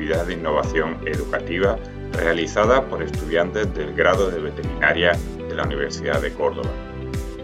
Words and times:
de 0.00 0.32
innovación 0.32 0.96
educativa 1.04 1.78
realizada 2.12 2.86
por 2.86 3.02
estudiantes 3.02 3.72
del 3.74 3.94
grado 3.94 4.30
de 4.30 4.40
veterinaria 4.40 5.12
de 5.36 5.54
la 5.54 5.64
Universidad 5.64 6.22
de 6.22 6.32
Córdoba. 6.32 6.70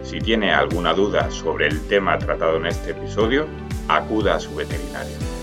Si 0.01 0.19
tiene 0.19 0.51
alguna 0.51 0.93
duda 0.93 1.29
sobre 1.29 1.67
el 1.67 1.79
tema 1.87 2.17
tratado 2.17 2.57
en 2.57 2.65
este 2.65 2.91
episodio, 2.91 3.45
acuda 3.87 4.35
a 4.35 4.39
su 4.39 4.55
veterinario. 4.55 5.36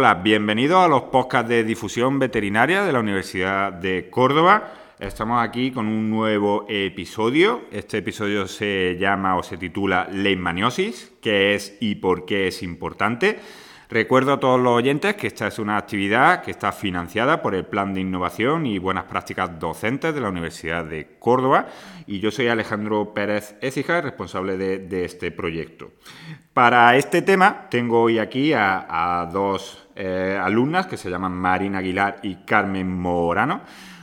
Hola, 0.00 0.14
bienvenidos 0.14 0.82
a 0.82 0.88
los 0.88 1.02
podcasts 1.02 1.50
de 1.50 1.62
difusión 1.62 2.18
veterinaria 2.18 2.84
de 2.84 2.90
la 2.90 3.00
Universidad 3.00 3.70
de 3.70 4.08
Córdoba. 4.08 4.72
Estamos 4.98 5.46
aquí 5.46 5.72
con 5.72 5.88
un 5.88 6.08
nuevo 6.08 6.64
episodio. 6.70 7.64
Este 7.70 7.98
episodio 7.98 8.48
se 8.48 8.96
llama 8.98 9.36
o 9.36 9.42
se 9.42 9.58
titula 9.58 10.08
Leishmaniosis, 10.10 11.12
qué 11.20 11.54
es 11.54 11.76
y 11.80 11.96
por 11.96 12.24
qué 12.24 12.46
es 12.48 12.62
importante. 12.62 13.40
Recuerdo 13.90 14.34
a 14.34 14.38
todos 14.38 14.60
los 14.60 14.72
oyentes 14.72 15.16
que 15.16 15.26
esta 15.26 15.48
es 15.48 15.58
una 15.58 15.76
actividad 15.76 16.42
que 16.42 16.52
está 16.52 16.70
financiada 16.70 17.42
por 17.42 17.56
el 17.56 17.66
Plan 17.66 17.92
de 17.92 18.00
Innovación 18.00 18.64
y 18.64 18.78
Buenas 18.78 19.06
Prácticas 19.06 19.58
Docentes 19.58 20.14
de 20.14 20.20
la 20.20 20.28
Universidad 20.28 20.84
de 20.84 21.16
Córdoba 21.18 21.66
y 22.06 22.20
yo 22.20 22.30
soy 22.30 22.46
Alejandro 22.46 23.12
Pérez 23.12 23.56
Écija, 23.60 24.00
responsable 24.00 24.56
de, 24.56 25.04
este 25.04 25.32
proyecto. 25.32 25.90
Para 26.54 26.96
este 26.96 27.20
tema 27.20 27.66
tengo 27.68 28.00
hoy 28.00 28.20
aquí 28.20 28.52
a, 28.54 29.28
dos 29.32 29.79
eh, 29.94 30.38
alumnas 30.40 30.86
que 30.86 30.96
se 30.96 31.10
llaman 31.10 31.32
Marina 31.32 31.78
Aguilar 31.78 32.18
y 32.22 32.36
Carmen 32.44 32.90
Morano. 32.90 33.62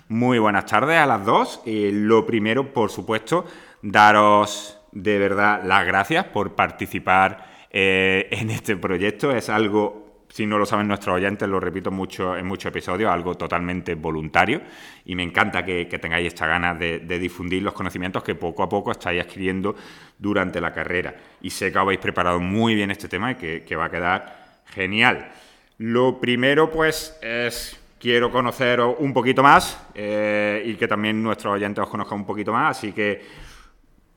Muy 0.10 0.40
buenas 0.40 0.66
tardes 0.66 0.98
a 0.98 1.06
las 1.06 1.26
dos. 1.26 1.62
Eh, 1.66 1.92
lo 1.94 2.26
primero, 2.26 2.74
por 2.74 2.90
supuesto, 2.90 3.46
daros 3.82 4.80
de 4.92 5.20
verdad 5.20 5.62
las 5.64 5.86
gracias 5.86 6.26
por 6.26 6.56
participar 6.56 7.46
eh, 7.70 8.28
en 8.32 8.50
este 8.50 8.78
proyecto. 8.78 9.32
Es 9.32 9.50
algo, 9.50 10.26
si 10.30 10.46
no 10.46 10.58
lo 10.58 10.66
saben 10.66 10.88
nuestros 10.88 11.16
oyentes, 11.16 11.48
lo 11.48 11.60
repito 11.60 11.92
mucho 11.92 12.38
en 12.38 12.46
muchos 12.46 12.70
episodios, 12.70 13.12
algo 13.12 13.36
totalmente 13.36 13.96
voluntario 13.96 14.62
y 15.06 15.16
me 15.16 15.24
encanta 15.24 15.64
que, 15.64 15.86
tengáis 15.86 16.28
esta 16.28 16.48
ganas 16.48 16.80
de, 16.80 17.00
difundir 17.20 17.62
los 17.64 17.74
conocimientos 17.74 18.24
que 18.24 18.36
poco 18.36 18.64
a 18.64 18.70
poco 18.70 18.92
estáis 18.92 19.22
adquiriendo 19.22 19.76
durante 20.18 20.62
la 20.62 20.74
carrera. 20.74 21.16
Y 21.42 21.50
sé 21.50 21.72
que 21.72 21.78
habéis 21.78 22.00
preparado 22.00 22.40
muy 22.40 22.76
bien 22.76 22.92
este 22.92 23.08
tema 23.08 23.32
y 23.32 23.36
que, 23.36 23.76
va 23.76 23.86
a 23.86 23.92
quedar 23.92 24.64
genial. 24.66 25.30
Lo 25.78 26.20
primero, 26.20 26.72
pues, 26.72 27.17
es 27.22 27.80
quiero 28.00 28.31
conoceros 28.31 28.95
un 29.00 29.14
poquito 29.14 29.44
más 29.44 29.80
eh, 29.95 30.61
y 30.66 30.75
que 30.75 30.88
también 30.88 31.22
nuestros 31.22 31.53
oyentes 31.53 31.84
os 31.84 31.89
conozcan 31.89 32.19
un 32.19 32.25
poquito 32.25 32.52
más, 32.52 32.78
así 32.78 32.92
que 32.92 33.22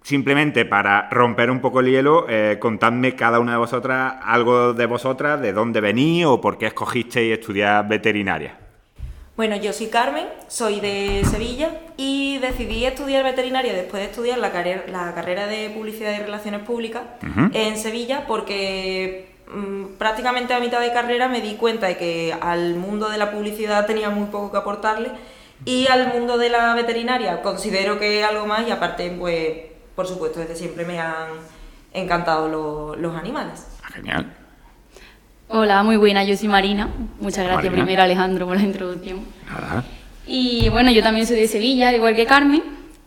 simplemente 0.02 0.64
para 0.64 1.08
romper 1.11 1.50
un 1.50 1.61
poco 1.61 1.80
el 1.80 1.91
hielo, 1.91 2.27
eh, 2.28 2.58
contadme 2.61 3.14
cada 3.14 3.41
una 3.41 3.52
de 3.52 3.58
vosotras 3.58 4.14
algo 4.22 4.72
de 4.72 4.86
vosotras, 4.86 5.41
de 5.41 5.52
dónde 5.52 5.80
venís 5.80 6.25
o 6.27 6.41
por 6.41 6.58
qué 6.58 6.67
escogisteis 6.67 7.33
estudiar 7.33 7.86
veterinaria. 7.89 8.56
Bueno, 9.36 9.56
yo 9.56 9.72
soy 9.72 9.86
Carmen, 9.86 10.27
soy 10.48 10.80
de 10.80 11.23
Sevilla 11.24 11.70
y 11.96 12.39
decidí 12.39 12.85
estudiar 12.85 13.24
veterinaria 13.24 13.73
después 13.73 14.02
de 14.02 14.11
estudiar 14.11 14.39
la, 14.39 14.52
carrera 14.52 15.46
de 15.46 15.70
Publicidad 15.70 16.14
y 16.14 16.18
Relaciones 16.18 16.61
Públicas 16.61 17.02
en 17.55 17.79
Sevilla 17.79 18.27
porque 18.27 19.30
prácticamente 19.98 20.55
a 20.55 20.61
mitad 20.61 20.80
de 20.80 20.92
carrera 20.92 21.28
me 21.28 21.40
di 21.40 21.55
cuenta 21.55 21.86
de 21.86 21.96
que 21.96 22.36
al 22.40 22.74
mundo 22.74 23.08
de 23.08 23.18
la 23.18 23.30
publicidad 23.30 23.86
tenía 23.86 24.11
muy 24.11 24.27
poco 24.27 24.52
que 24.52 24.58
aportarle 24.58 25.11
y 25.64 25.86
al 25.88 26.08
mundo 26.08 26.38
de 26.38 26.48
la 26.50 26.74
veterinaria 26.74 27.42
considero 27.42 27.98
que 27.98 28.24
algo 28.24 28.46
más 28.46 28.66
y 28.66 28.70
aparte 28.70 29.11
pues 29.18 29.70
por 30.00 30.06
supuesto, 30.06 30.40
desde 30.40 30.56
siempre 30.56 30.86
me 30.86 30.98
han 30.98 31.28
encantado 31.92 32.96
los 32.96 33.14
animales. 33.14 33.66
Genial. 33.92 34.33
Hola, 35.48 35.82
muy 35.82 35.98
buena, 35.98 36.24
yo 36.24 36.34
soy 36.38 36.48
Marina. 36.48 36.88
Muchas 37.20 37.44
gracias 37.44 37.70
primero 37.70 38.02
Alejandro 38.02 38.46
por 38.46 38.56
la 38.56 38.62
introducción. 38.62 39.20
Y 40.27 40.70
bueno, 40.70 40.90
yo 40.90 41.02
también 41.02 41.27
soy 41.27 41.36
de 41.36 41.48
Sevilla, 41.48 41.92
igual 41.92 42.17
que 42.17 42.24
Carmen, 42.24 42.62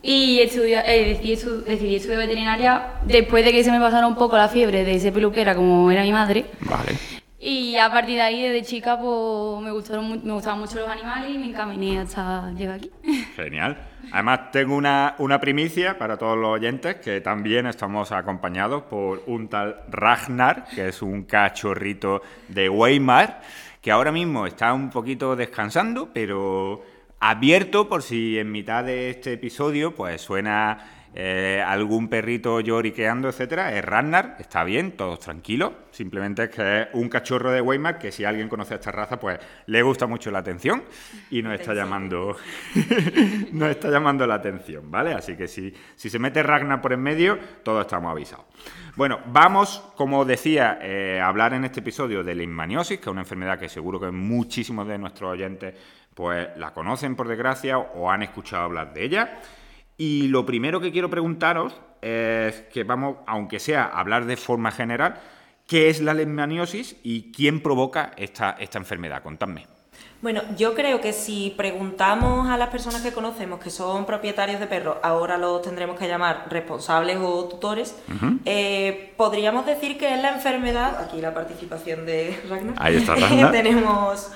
y 0.06 0.38
eh, 0.38 0.44
decidí, 0.44 1.34
decidí, 1.66 1.96
estudiar 1.96 2.18
veterinaria 2.18 2.88
después 3.06 3.42
de 3.42 3.52
que 3.52 3.64
se 3.64 3.70
me 3.70 3.80
pasara 3.80 4.06
un 4.06 4.14
poco 4.14 4.36
la 4.36 4.48
fiebre 4.48 4.84
de 4.84 4.96
ese 4.96 5.10
peluquera 5.10 5.54
como 5.54 5.90
era 5.90 6.02
mi 6.02 6.12
madre. 6.12 6.44
Vale. 6.60 6.92
Y 7.40 7.76
a 7.76 7.90
partir 7.90 8.16
de 8.16 8.22
ahí, 8.22 8.42
desde 8.42 8.66
chica, 8.66 8.98
pues 8.98 9.62
me 9.62 9.70
gustaron, 9.70 10.22
me 10.22 10.32
gustaban 10.34 10.60
mucho 10.60 10.78
los 10.78 10.88
animales 10.88 11.34
y 11.34 11.38
me 11.38 11.46
encaminé 11.46 12.00
hasta 12.00 12.52
llegar 12.52 12.76
aquí. 12.76 12.90
Genial. 13.36 13.78
Además, 14.12 14.50
tengo 14.52 14.76
una, 14.76 15.14
una, 15.18 15.40
primicia 15.40 15.96
para 15.96 16.18
todos 16.18 16.36
los 16.36 16.50
oyentes, 16.50 16.96
que 16.96 17.22
también 17.22 17.66
estamos 17.66 18.12
acompañados 18.12 18.82
por 18.82 19.22
un 19.26 19.48
tal 19.48 19.76
Ragnar, 19.88 20.66
que 20.74 20.88
es 20.88 21.00
un 21.00 21.24
cachorrito 21.24 22.20
de 22.48 22.68
Weimar, 22.68 23.40
que 23.80 23.90
ahora 23.90 24.12
mismo 24.12 24.46
está 24.46 24.74
un 24.74 24.90
poquito 24.90 25.34
descansando, 25.34 26.10
pero 26.12 26.93
abierto 27.26 27.88
por 27.88 28.02
si 28.02 28.38
en 28.38 28.52
mitad 28.52 28.84
de 28.84 29.08
este 29.08 29.32
episodio 29.32 29.94
pues 29.94 30.20
suena 30.20 31.03
eh, 31.16 31.62
algún 31.64 32.08
perrito 32.08 32.58
lloriqueando, 32.58 33.28
etcétera, 33.28 33.72
es 33.76 33.84
Ragnar, 33.84 34.36
está 34.40 34.64
bien, 34.64 34.92
todos 34.96 35.20
tranquilos. 35.20 35.72
Simplemente 35.92 36.44
es 36.44 36.50
que 36.50 36.82
es 36.82 36.88
un 36.92 37.08
cachorro 37.08 37.52
de 37.52 37.60
Weimar 37.60 37.98
que 37.98 38.10
si 38.10 38.24
alguien 38.24 38.48
conoce 38.48 38.74
a 38.74 38.78
esta 38.78 38.90
raza, 38.90 39.20
pues 39.20 39.38
le 39.66 39.82
gusta 39.82 40.08
mucho 40.08 40.32
la 40.32 40.40
atención 40.40 40.82
y 41.30 41.40
nos 41.40 41.54
está 41.54 41.72
llamando, 41.72 42.36
nos 43.52 43.70
está 43.70 43.90
llamando 43.90 44.26
la 44.26 44.34
atención, 44.34 44.90
¿vale? 44.90 45.14
Así 45.14 45.36
que 45.36 45.46
si, 45.46 45.72
si 45.94 46.10
se 46.10 46.18
mete 46.18 46.42
Ragnar 46.42 46.82
por 46.82 46.92
en 46.92 47.00
medio, 47.00 47.38
todos 47.62 47.82
estamos 47.82 48.10
avisados. 48.10 48.46
Bueno, 48.96 49.20
vamos, 49.26 49.84
como 49.96 50.24
decía, 50.24 50.78
eh, 50.82 51.20
a 51.20 51.28
hablar 51.28 51.52
en 51.54 51.64
este 51.64 51.80
episodio 51.80 52.24
de 52.24 52.34
la 52.34 52.42
inmaniosis, 52.42 52.98
que 52.98 53.04
es 53.04 53.12
una 53.12 53.22
enfermedad 53.22 53.58
que 53.58 53.68
seguro 53.68 54.00
que 54.00 54.10
muchísimos 54.10 54.86
de 54.88 54.98
nuestros 54.98 55.32
oyentes 55.32 55.74
pues 56.14 56.48
la 56.56 56.72
conocen 56.72 57.16
por 57.16 57.28
desgracia 57.28 57.78
o 57.78 58.10
han 58.10 58.22
escuchado 58.22 58.64
hablar 58.64 58.94
de 58.94 59.04
ella. 59.04 59.40
Y 59.96 60.28
lo 60.28 60.44
primero 60.44 60.80
que 60.80 60.92
quiero 60.92 61.08
preguntaros 61.10 61.74
es 62.02 62.62
que 62.72 62.84
vamos, 62.84 63.16
aunque 63.26 63.60
sea 63.60 63.84
hablar 63.84 64.26
de 64.26 64.36
forma 64.36 64.70
general, 64.70 65.20
¿qué 65.66 65.88
es 65.88 66.00
la 66.00 66.14
leishmaniosis 66.14 66.96
y 67.02 67.32
quién 67.32 67.62
provoca 67.62 68.12
esta, 68.16 68.56
esta 68.58 68.78
enfermedad? 68.78 69.22
Contadme. 69.22 69.66
Bueno, 70.20 70.40
yo 70.56 70.74
creo 70.74 71.00
que 71.02 71.12
si 71.12 71.52
preguntamos 71.56 72.48
a 72.48 72.56
las 72.56 72.70
personas 72.70 73.02
que 73.02 73.12
conocemos 73.12 73.60
que 73.60 73.68
son 73.70 74.06
propietarios 74.06 74.58
de 74.58 74.66
perros, 74.66 74.96
ahora 75.02 75.36
los 75.36 75.60
tendremos 75.60 75.98
que 75.98 76.08
llamar 76.08 76.46
responsables 76.48 77.18
o 77.20 77.44
tutores, 77.44 77.94
eh, 78.46 79.12
podríamos 79.18 79.66
decir 79.66 79.98
que 79.98 80.14
es 80.14 80.22
la 80.22 80.34
enfermedad, 80.34 80.98
aquí 81.02 81.20
la 81.20 81.34
participación 81.34 82.06
de 82.06 82.40
Ragnar, 82.48 82.74
Ahí 82.78 82.96
está 82.96 83.14
Ragnar. 83.16 83.52
tenemos 83.52 84.32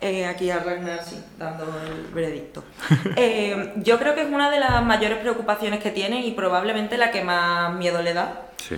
eh, 0.00 0.26
aquí 0.26 0.50
a 0.50 0.60
Ragnar, 0.60 1.04
sí, 1.04 1.16
dando 1.38 1.64
el 1.64 2.12
veredicto. 2.14 2.62
Eh, 3.16 3.72
yo 3.76 3.98
creo 3.98 4.14
que 4.14 4.22
es 4.22 4.28
una 4.28 4.50
de 4.50 4.60
las 4.60 4.84
mayores 4.84 5.18
preocupaciones 5.18 5.82
que 5.82 5.90
tiene 5.90 6.24
y 6.24 6.32
probablemente 6.32 6.96
la 6.96 7.10
que 7.10 7.24
más 7.24 7.74
miedo 7.74 8.00
le 8.02 8.14
da. 8.14 8.42
Sí. 8.56 8.76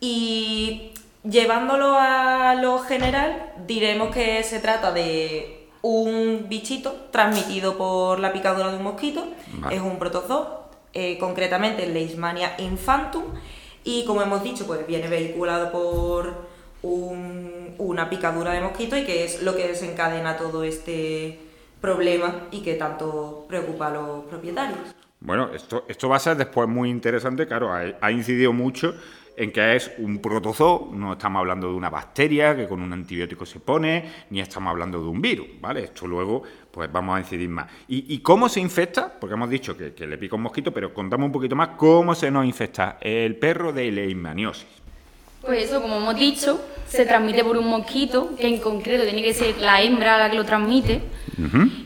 Y 0.00 0.92
llevándolo 1.24 1.96
a 1.98 2.54
lo 2.54 2.78
general, 2.80 3.52
diremos 3.66 4.14
que 4.14 4.42
se 4.42 4.60
trata 4.60 4.92
de 4.92 5.68
un 5.82 6.46
bichito 6.48 7.08
transmitido 7.10 7.76
por 7.76 8.18
la 8.18 8.32
picadura 8.32 8.70
de 8.70 8.78
un 8.78 8.84
mosquito. 8.84 9.26
Es 9.70 9.80
un 9.80 9.98
protozoo, 9.98 10.68
eh, 10.94 11.18
concretamente 11.18 11.86
Leishmania 11.86 12.54
infantum. 12.58 13.24
Y 13.84 14.04
como 14.04 14.22
hemos 14.22 14.42
dicho, 14.42 14.66
pues 14.66 14.86
viene 14.86 15.08
vehiculado 15.08 15.70
por 15.70 16.51
una 16.82 18.10
picadura 18.10 18.52
de 18.52 18.60
mosquito 18.60 18.96
y 18.96 19.04
que 19.04 19.24
es 19.24 19.42
lo 19.42 19.56
que 19.56 19.68
desencadena 19.68 20.36
todo 20.36 20.64
este 20.64 21.38
problema 21.80 22.48
y 22.50 22.62
que 22.62 22.74
tanto 22.74 23.44
preocupa 23.48 23.88
a 23.88 23.90
los 23.90 24.24
propietarios. 24.24 24.78
Bueno, 25.20 25.50
esto, 25.54 25.84
esto 25.88 26.08
va 26.08 26.16
a 26.16 26.20
ser 26.20 26.36
después 26.36 26.68
muy 26.68 26.90
interesante, 26.90 27.46
claro, 27.46 27.72
ha, 27.72 28.10
incidido 28.10 28.52
mucho 28.52 28.94
en 29.36 29.52
que 29.52 29.76
es 29.76 29.92
un 29.98 30.18
protozoo, 30.18 30.90
no 30.92 31.12
estamos 31.12 31.40
hablando 31.40 31.68
de 31.68 31.74
una 31.74 31.88
bacteria 31.88 32.56
que 32.56 32.66
con 32.66 32.82
un 32.82 32.92
antibiótico 32.92 33.46
se 33.46 33.60
pone, 33.60 34.10
ni 34.30 34.40
estamos 34.40 34.70
hablando 34.70 35.00
de 35.00 35.08
un 35.08 35.22
virus, 35.22 35.46
¿vale? 35.60 35.84
Esto 35.84 36.08
luego, 36.08 36.42
pues 36.70 36.90
vamos 36.90 37.16
a 37.16 37.20
incidir 37.20 37.48
más. 37.48 37.70
¿Y, 37.86 38.18
cómo 38.18 38.48
se 38.48 38.60
infecta? 38.60 39.12
Porque 39.18 39.34
hemos 39.34 39.48
dicho 39.48 39.76
que, 39.76 39.94
que, 39.94 40.06
le 40.06 40.18
pica 40.18 40.34
un 40.34 40.42
mosquito, 40.42 40.72
pero 40.72 40.92
contamos 40.92 41.26
un 41.26 41.32
poquito 41.32 41.54
más 41.54 41.68
cómo 41.76 42.14
se 42.16 42.30
nos 42.30 42.44
infecta 42.44 42.98
el 43.00 43.36
perro 43.36 43.72
de 43.72 43.92
leishmaniosis. 43.92 44.81
Pues 45.42 45.64
eso, 45.64 45.82
como 45.82 45.96
hemos 45.96 46.16
dicho, 46.16 46.60
se 46.86 47.04
transmite 47.04 47.42
por 47.44 47.56
un 47.56 47.68
mosquito, 47.68 48.34
que 48.38 48.46
en 48.46 48.58
concreto 48.58 49.04
tiene 49.04 49.22
que 49.22 49.34
ser 49.34 49.58
la 49.58 49.82
hembra 49.82 50.18
la 50.18 50.30
que 50.30 50.36
lo 50.36 50.44
transmite, 50.44 51.02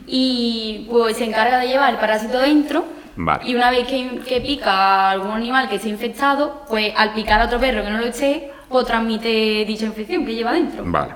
y 0.05 0.85
pues 0.89 1.17
se 1.17 1.25
encarga 1.25 1.59
de 1.59 1.67
llevar 1.67 1.93
el 1.93 1.99
parásito 1.99 2.39
dentro, 2.39 2.85
y 3.43 3.55
una 3.55 3.71
vez 3.71 3.87
que, 3.87 4.41
pica 4.41 4.71
a 4.71 5.11
algún 5.11 5.31
animal 5.31 5.67
que 5.69 5.75
esté 5.77 5.89
infectado, 5.89 6.63
pues 6.69 6.93
al 6.95 7.13
picar 7.13 7.41
a 7.41 7.45
otro 7.45 7.59
perro 7.59 7.83
que 7.83 7.89
no 7.89 7.97
lo 7.97 8.05
esté, 8.05 8.51
pues 8.69 8.85
transmite 8.85 9.65
dicha 9.65 9.85
infección 9.85 10.25
que 10.25 10.35
lleva 10.35 10.53
dentro. 10.53 10.83
Vale. 10.85 11.13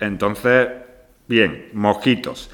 Entonces, 0.00 0.68
bien, 1.28 1.68
mosquitos. 1.72 2.50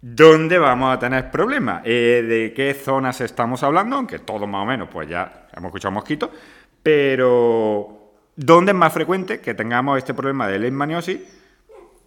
¿Dónde 0.00 0.58
vamos 0.58 0.96
a 0.96 0.98
tener 0.98 1.30
problemas? 1.30 1.82
Eh, 1.84 2.24
¿De 2.26 2.54
qué 2.54 2.72
zonas 2.72 3.20
estamos 3.20 3.62
hablando? 3.62 3.96
Aunque 3.96 4.20
todos 4.20 4.48
más 4.48 4.62
o 4.62 4.66
menos, 4.66 4.88
pues 4.90 5.06
ya 5.06 5.48
hemos 5.54 5.68
escuchado 5.68 5.92
mosquitos. 5.92 6.30
Pero, 6.82 8.12
¿dónde 8.36 8.72
es 8.72 8.78
más 8.78 8.92
frecuente 8.92 9.40
que 9.40 9.54
tengamos 9.54 9.98
este 9.98 10.14
problema 10.14 10.48
de 10.48 10.58
leishmaniosis 10.58 11.20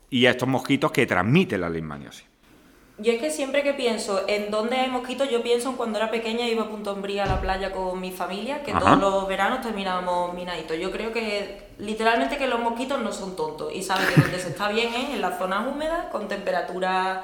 y 0.09 0.25
estos 0.25 0.47
mosquitos 0.47 0.91
que 0.91 1.05
transmiten 1.05 1.61
la 1.61 1.69
leishmaniosis? 1.69 2.25
Yo 2.99 3.11
es 3.11 3.19
que 3.19 3.31
siempre 3.31 3.63
que 3.63 3.73
pienso 3.73 4.23
en 4.27 4.51
dónde 4.51 4.77
hay 4.77 4.89
mosquitos, 4.89 5.29
yo 5.29 5.41
pienso 5.41 5.71
en 5.71 5.77
cuando 5.77 5.97
era 5.97 6.11
pequeña 6.11 6.47
iba 6.47 6.63
a 6.63 6.69
Punto 6.69 6.93
Umbría 6.93 7.23
a 7.23 7.27
la 7.27 7.41
playa 7.41 7.71
con 7.71 7.99
mi 7.99 8.11
familia, 8.11 8.61
que 8.61 8.71
todos 8.71 8.99
los 8.99 9.27
veranos 9.27 9.61
terminábamos 9.61 10.35
minaditos. 10.35 10.77
Yo 10.77 10.91
creo 10.91 11.11
que 11.11 11.69
literalmente 11.79 12.37
que 12.37 12.47
los 12.47 12.59
mosquitos 12.59 13.01
no 13.01 13.11
son 13.11 13.35
tontos 13.35 13.73
y 13.73 13.81
saben 13.81 14.05
que 14.13 14.21
donde 14.21 14.39
se 14.39 14.49
está 14.49 14.69
bien 14.69 14.93
es 14.93 15.09
en 15.09 15.21
las 15.21 15.39
zonas 15.39 15.67
húmedas, 15.67 16.05
con 16.11 16.27
temperaturas 16.27 17.21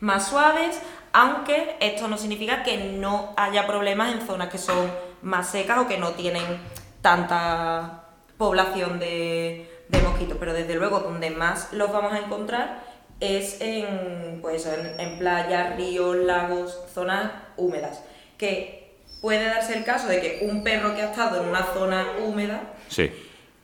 más 0.00 0.28
suaves, 0.28 0.80
aunque 1.12 1.76
esto 1.78 2.08
no 2.08 2.18
significa 2.18 2.64
que 2.64 2.76
no 2.76 3.32
haya 3.36 3.64
problemas 3.68 4.12
en 4.12 4.26
zonas 4.26 4.48
que 4.48 4.58
son 4.58 4.90
más 5.22 5.48
secas 5.48 5.78
o 5.78 5.86
que 5.86 5.98
no 5.98 6.10
tienen 6.10 6.42
tanta 7.02 8.04
población 8.38 8.98
de, 8.98 9.68
mosquitos, 10.02 10.38
pero 10.40 10.54
desde 10.54 10.74
luego 10.74 11.00
donde 11.00 11.30
más 11.30 11.72
los 11.72 11.92
vamos 11.92 12.12
a 12.12 12.20
encontrar 12.20 12.80
es 13.20 13.60
en, 13.60 14.40
pues, 14.40 14.66
en, 14.66 15.18
playas, 15.18 15.76
ríos, 15.76 16.16
lagos, 16.16 16.76
zonas 16.92 17.30
húmedas. 17.56 18.02
Que 18.38 18.96
puede 19.20 19.44
darse 19.44 19.76
el 19.76 19.84
caso 19.84 20.08
de 20.08 20.20
que 20.20 20.48
un 20.50 20.64
perro 20.64 20.94
que 20.94 21.02
ha 21.02 21.10
estado 21.10 21.42
en 21.42 21.48
una 21.48 21.62
zona 21.62 22.06
húmeda, 22.20 22.62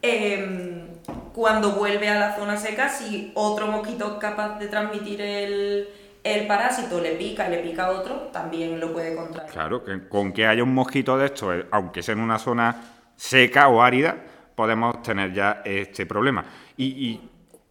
em, 0.02 0.86
cuando 1.34 1.72
vuelve 1.72 2.08
a 2.08 2.18
la 2.18 2.36
zona 2.36 2.56
seca, 2.56 2.88
si 2.88 3.32
otro 3.34 3.66
mosquito 3.66 4.12
es 4.12 4.18
capaz 4.20 4.58
de 4.58 4.68
transmitir 4.68 5.20
el, 5.20 5.88
el 6.22 6.46
parásito 6.46 7.00
le 7.00 7.12
pica 7.12 7.48
y 7.48 7.50
le 7.50 7.58
pica 7.58 7.86
a 7.86 7.90
otro, 7.90 8.28
también 8.32 8.78
lo 8.78 8.92
puede 8.92 9.16
contraer. 9.16 9.50
Claro, 9.50 9.82
que 9.82 10.08
con 10.08 10.32
que 10.32 10.46
haya 10.46 10.62
un 10.62 10.74
mosquito 10.74 11.18
de 11.18 11.26
esto, 11.26 11.52
eh, 11.52 11.66
aunque 11.72 12.02
sea 12.02 12.12
en 12.12 12.20
una 12.20 12.38
zona 12.38 12.97
seca 13.18 13.68
o 13.68 13.82
árida, 13.82 14.16
podemos 14.54 15.02
tener 15.02 15.34
ya 15.34 15.60
este 15.66 16.06
problema. 16.06 16.46
y 16.76 17.20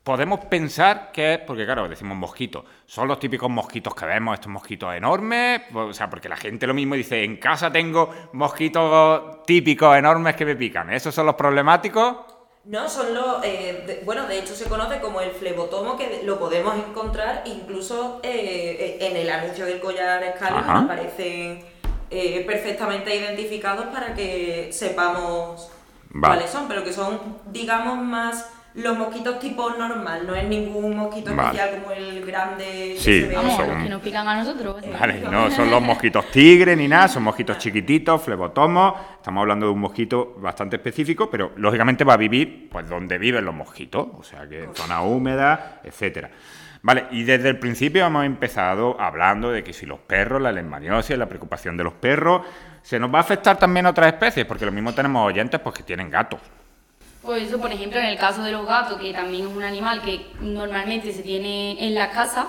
podemos 0.07 0.45
pensar 0.45 1.11
que 1.11 1.33
es, 1.33 1.39
porque 1.39 1.65
claro, 1.65 1.89
decimos 1.89 2.15
mosquitos, 2.15 2.63
son 2.85 3.09
los 3.09 3.19
típicos 3.19 3.49
mosquitos 3.49 3.94
que 3.94 4.05
vemos, 4.05 4.35
estos 4.35 4.49
mosquitos 4.49 4.95
enormes, 4.95 5.63
o 5.73 5.91
sea, 5.91 6.09
porque 6.09 6.29
la 6.29 6.38
gente 6.38 6.65
lo 6.65 6.73
mismo 6.73 6.95
dice, 6.95 7.25
en 7.25 7.35
casa 7.35 7.69
tengo 7.69 8.09
mosquitos 8.31 9.44
típicos 9.45 9.97
enormes 9.97 10.38
que 10.38 10.45
me 10.45 10.55
pican, 10.55 10.94
¿esos 10.94 11.13
son 11.13 11.25
los 11.25 11.35
problemáticos? 11.35 12.19
No, 12.63 12.88
son 12.88 13.13
los, 13.13 13.43
eh, 13.43 14.01
bueno, 14.05 14.25
de 14.27 14.39
hecho 14.39 14.55
se 14.55 14.69
conoce 14.69 15.01
como 15.01 15.19
el 15.19 15.31
flebotomo, 15.31 15.97
que 15.97 16.21
lo 16.23 16.39
podemos 16.39 16.75
encontrar 16.77 17.43
incluso 17.45 18.21
eh, 18.23 19.00
en 19.01 19.17
el 19.17 19.29
anuncio 19.29 19.65
del 19.65 19.81
collar 19.81 20.23
escala, 20.23 20.59
aparecen 20.83 21.65
eh, 22.09 22.44
perfectamente 22.45 23.15
identificados 23.15 23.86
para 23.88 24.13
que 24.13 24.69
sepamos 24.71 25.69
cuáles 26.19 26.50
son, 26.50 26.68
pero 26.68 26.83
que 26.83 26.94
son, 26.94 27.19
digamos, 27.51 27.98
más 27.98 28.51
los 28.77 28.95
mosquitos 28.95 29.39
tipo 29.39 29.71
normal, 29.71 30.27
no 30.27 30.36
es 30.36 30.48
ningún 30.48 30.95
mosquito 30.95 31.31
especial 31.31 31.81
como 31.81 31.92
el 31.94 32.24
grande 32.24 32.94
que 32.94 33.00
se 33.00 33.27
ve. 33.27 33.36
Vamos, 33.36 33.57
los 33.57 33.83
que 33.83 33.89
nos 33.89 34.01
pican 34.01 34.27
a 34.27 34.38
nosotros. 34.38 34.75
Vale, 35.00 35.19
no 35.21 35.50
son 35.50 35.71
los 35.71 35.81
mosquitos 35.81 36.30
tigre 36.30 36.75
ni 36.75 36.88
nada, 36.88 37.07
son 37.07 37.24
mosquitos 37.24 37.57
chiquititos, 37.57 38.21
flebotomos. 38.21 38.94
Estamos 39.15 39.42
hablando 39.42 39.65
de 39.65 39.71
un 39.71 39.80
mosquito 39.80 40.36
bastante 40.38 40.75
específico, 40.75 41.27
pero 41.27 41.53
lógicamente 41.56 42.03
va 42.03 42.13
a 42.13 42.18
vivir 42.18 42.69
pues 42.69 42.88
donde 42.88 43.18
viven 43.18 43.44
los 43.45 43.56
mosquitos, 43.56 44.10
o 44.15 44.21
sea 44.21 44.48
que 44.48 44.65
en 44.65 44.75
zona 44.75 45.01
húmeda, 45.01 45.81
etcétera. 45.83 46.30
Vale, 46.81 47.07
y 47.12 47.24
desde 47.24 47.50
el 47.50 47.59
principio 47.59 48.06
hemos 48.06 48.25
empezado 48.25 49.00
hablando 49.00 49.51
de 49.51 49.63
que 49.63 49.74
si 49.74 49.85
los 49.85 50.00
perros, 50.00 50.41
la 50.41 50.51
leishmaniosis, 50.51 51.18
la 51.18 51.27
preocupación 51.27 51.77
de 51.77 51.83
los 51.83 51.94
perros, 51.94 52.41
se 52.81 53.00
nos 53.00 53.13
va 53.13 53.19
a 53.19 53.21
afectar 53.21 53.57
también 53.57 53.85
a 53.85 53.89
otras 53.89 54.13
especies, 54.13 54.45
porque 54.45 54.65
lo 54.65 54.71
mismo 54.71 54.94
tenemos 54.94 55.25
oyentes 55.25 55.59
pues 55.59 55.75
que 55.75 55.83
tienen 55.83 56.09
gatos. 56.09 56.39
Pues 57.21 57.44
eso, 57.44 57.59
por 57.59 57.71
ejemplo, 57.71 58.00
en 58.00 58.06
el 58.06 58.18
caso 58.18 58.41
de 58.41 58.51
los 58.51 58.65
gatos, 58.65 58.97
que 59.00 59.12
también 59.12 59.47
es 59.47 59.53
un 59.53 59.62
animal 59.62 60.01
que 60.01 60.27
normalmente 60.39 61.12
se 61.12 61.24
tiene 61.24 61.85
en 61.85 61.94
la 61.94 62.09
casa, 62.09 62.47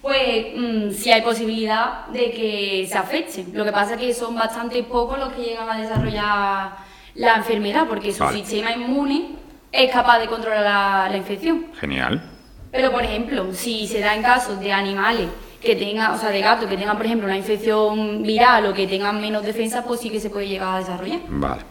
pues 0.00 0.46
mm, 0.56 0.90
sí 0.92 1.10
hay 1.10 1.22
posibilidad 1.22 2.06
de 2.06 2.30
que 2.30 2.86
se 2.88 2.96
afecte. 2.96 3.44
Lo 3.52 3.64
que 3.64 3.72
pasa 3.72 3.94
es 3.94 4.00
que 4.00 4.14
son 4.14 4.36
bastante 4.36 4.84
pocos 4.84 5.18
los 5.18 5.32
que 5.32 5.42
llegan 5.42 5.68
a 5.68 5.80
desarrollar 5.80 6.76
la 7.16 7.36
enfermedad, 7.36 7.86
porque 7.88 8.12
su 8.12 8.24
sistema 8.28 8.70
inmune 8.70 9.30
es 9.72 9.90
capaz 9.90 10.20
de 10.20 10.28
controlar 10.28 11.10
la, 11.10 11.16
infección. 11.16 11.66
Genial. 11.74 12.22
Pero, 12.70 12.92
por 12.92 13.02
ejemplo, 13.02 13.52
si 13.52 13.86
se 13.86 14.00
da 14.00 14.14
en 14.14 14.22
casos 14.22 14.60
de 14.60 14.72
animales 14.72 15.28
que 15.62 15.74
tengan, 15.74 16.12
o 16.12 16.18
sea, 16.18 16.30
de 16.30 16.40
gatos 16.40 16.68
que 16.68 16.76
tengan, 16.76 16.96
por 16.96 17.06
ejemplo, 17.06 17.26
una 17.26 17.36
infección 17.36 18.22
viral 18.22 18.66
o 18.66 18.74
que 18.74 18.86
tengan 18.86 19.20
menos 19.20 19.44
defensa, 19.44 19.84
pues 19.84 20.00
sí 20.00 20.10
que 20.10 20.20
se 20.20 20.30
puede 20.30 20.48
llegar 20.48 20.76
a 20.76 20.78
desarrollar. 20.78 21.20
Vale. 21.28 21.62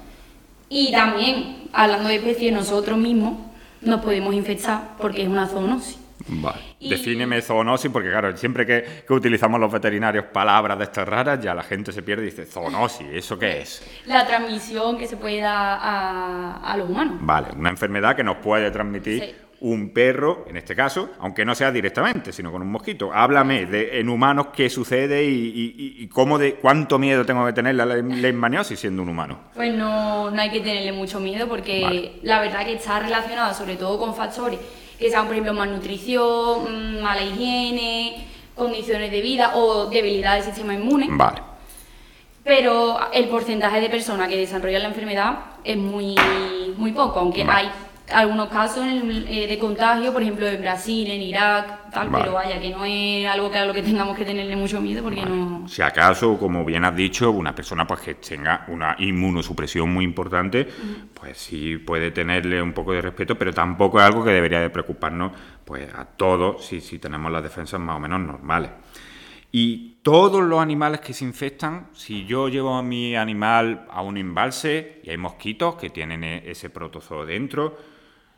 Y 0.69 0.91
también, 0.91 1.69
hablando 1.71 2.09
de 2.09 2.15
especies, 2.15 2.51
nosotros 2.51 2.97
mismos 2.97 3.37
nos 3.81 4.01
podemos 4.01 4.33
infectar 4.33 4.95
porque 4.97 5.21
es 5.21 5.27
una 5.27 5.47
zoonosis. 5.47 5.99
Vale. 6.29 6.59
Defíneme 6.81 7.41
zoonosis, 7.41 7.89
porque 7.89 8.09
claro, 8.09 8.35
siempre 8.35 8.65
que, 8.65 9.05
utilizamos 9.09 9.59
los 9.61 9.71
veterinarios 9.71 10.25
palabras 10.25 10.77
de 10.77 10.83
estas 10.83 11.07
raras, 11.07 11.39
ya 11.41 11.53
la 11.53 11.63
gente 11.63 11.93
se 11.93 12.01
pierde 12.01 12.23
y 12.23 12.29
dice, 12.31 12.45
zoonosis, 12.45 13.07
¿eso 13.13 13.39
qué 13.39 13.61
es? 13.61 13.81
La 14.05 14.27
transmisión 14.27 14.97
que 14.97 15.07
se 15.07 15.15
puede 15.15 15.39
dar 15.39 15.79
a, 15.81 16.75
los 16.77 16.89
humanos. 16.89 17.15
Vale, 17.21 17.47
una 17.55 17.69
enfermedad 17.69 18.15
que 18.15 18.23
nos 18.23 18.37
puede 18.37 18.69
transmitir 18.71 19.46
un 19.59 19.91
perro, 19.91 20.45
en 20.47 20.57
este 20.57 20.75
caso, 20.75 21.09
aunque 21.19 21.43
no 21.43 21.55
sea 21.55 21.71
directamente, 21.71 22.31
sino 22.31 22.51
con 22.51 22.61
un 22.61 22.71
mosquito. 22.71 23.11
Háblame 23.13 23.65
de 23.65 23.99
en 23.99 24.09
humanos 24.09 24.47
qué 24.55 24.69
sucede 24.69 25.23
y, 25.25 26.07
cómo 26.13 26.37
de 26.37 26.55
cuánto 26.55 26.99
miedo 26.99 27.25
tengo 27.25 27.45
que 27.45 27.53
tener 27.53 27.75
la 27.75 27.85
leishmaniosis 27.85 28.79
siendo 28.79 29.01
un 29.01 29.09
humano. 29.09 29.39
Pues 29.55 29.73
no, 29.73 30.29
no 30.29 30.41
hay 30.41 30.49
que 30.49 30.59
tenerle 30.59 30.91
mucho 30.91 31.19
miedo 31.19 31.47
porque 31.47 32.19
la 32.23 32.39
verdad 32.39 32.65
que 32.65 32.73
está 32.73 32.99
relacionada 32.99 33.53
sobre 33.53 33.75
todo 33.75 33.99
con 33.99 34.15
factores 34.15 34.59
que 34.97 35.09
sean, 35.09 35.25
por 35.25 35.33
ejemplo, 35.33 35.53
malnutrición, 35.53 36.97
mm, 36.97 37.01
mala 37.01 37.21
higiene, 37.21 38.27
condiciones 38.55 39.11
de 39.11 39.21
vida 39.21 39.55
o 39.55 39.85
debilidad 39.87 40.35
del 40.35 40.43
sistema 40.43 40.73
inmune. 40.73 41.07
Vale. 41.11 41.41
Pero 42.43 42.97
el 43.11 43.27
porcentaje 43.27 43.81
de 43.81 43.89
personas 43.89 44.29
que 44.29 44.37
desarrollan 44.37 44.81
la 44.81 44.87
enfermedad 44.87 45.39
es 45.63 45.77
muy, 45.77 46.15
muy 46.77 46.93
poco, 46.93 47.19
aunque 47.19 47.43
hay 47.43 47.69
algunos 48.11 48.47
casos 48.49 48.85
eh, 48.85 49.47
de 49.47 49.59
contagio, 49.59 50.13
por 50.13 50.21
ejemplo 50.21 50.47
en 50.47 50.61
Brasil, 50.61 51.09
en 51.09 51.21
Irak, 51.21 51.91
tal, 51.91 52.09
pero 52.11 52.33
vaya, 52.33 52.59
que 52.59 52.69
no 52.69 52.85
es 52.85 53.27
algo 53.27 53.51
que 53.51 53.57
a 53.57 53.65
lo 53.65 53.73
que 53.73 53.83
tengamos 53.83 54.17
que 54.17 54.25
tenerle 54.25 54.55
mucho 54.55 54.79
miedo 54.79 55.03
porque 55.03 55.25
no... 55.25 55.67
Si 55.67 55.81
acaso, 55.81 56.37
como 56.37 56.63
bien 56.63 56.85
has 56.85 56.95
dicho, 56.95 57.31
una 57.31 57.53
persona 57.53 57.85
pues 57.85 58.01
que 58.01 58.15
tenga 58.15 58.65
una 58.69 58.95
inmunosupresión 58.99 59.93
muy 59.93 60.05
importante, 60.05 60.67
pues 61.13 61.37
sí 61.37 61.77
puede 61.77 62.11
tenerle 62.11 62.61
un 62.61 62.73
poco 62.73 62.93
de 62.93 63.01
respeto, 63.01 63.37
pero 63.37 63.53
tampoco 63.53 63.99
es 63.99 64.05
algo 64.05 64.23
que 64.23 64.31
debería 64.31 64.61
de 64.61 64.69
preocuparnos 64.69 65.33
pues 65.65 65.93
a 65.93 66.05
todos 66.05 66.65
si, 66.65 66.79
si 66.79 66.99
tenemos 66.99 67.31
las 67.31 67.43
defensas 67.43 67.79
más 67.79 67.97
o 67.97 67.99
menos 67.99 68.21
normales. 68.21 68.71
Y 69.51 69.97
todos 70.01 70.43
los 70.43 70.59
animales 70.59 70.99
que 70.99 71.13
se 71.13 71.25
infectan, 71.25 71.87
si 71.93 72.25
yo 72.25 72.47
llevo 72.47 72.75
a 72.75 72.83
mi 72.83 73.15
animal 73.15 73.85
a 73.89 74.01
un 74.01 74.17
embalse 74.17 75.01
y 75.03 75.09
hay 75.09 75.17
mosquitos 75.17 75.75
que 75.75 75.89
tienen 75.89 76.23
e-, 76.23 76.49
ese 76.49 76.69
protozoo 76.69 77.25
dentro, 77.25 77.77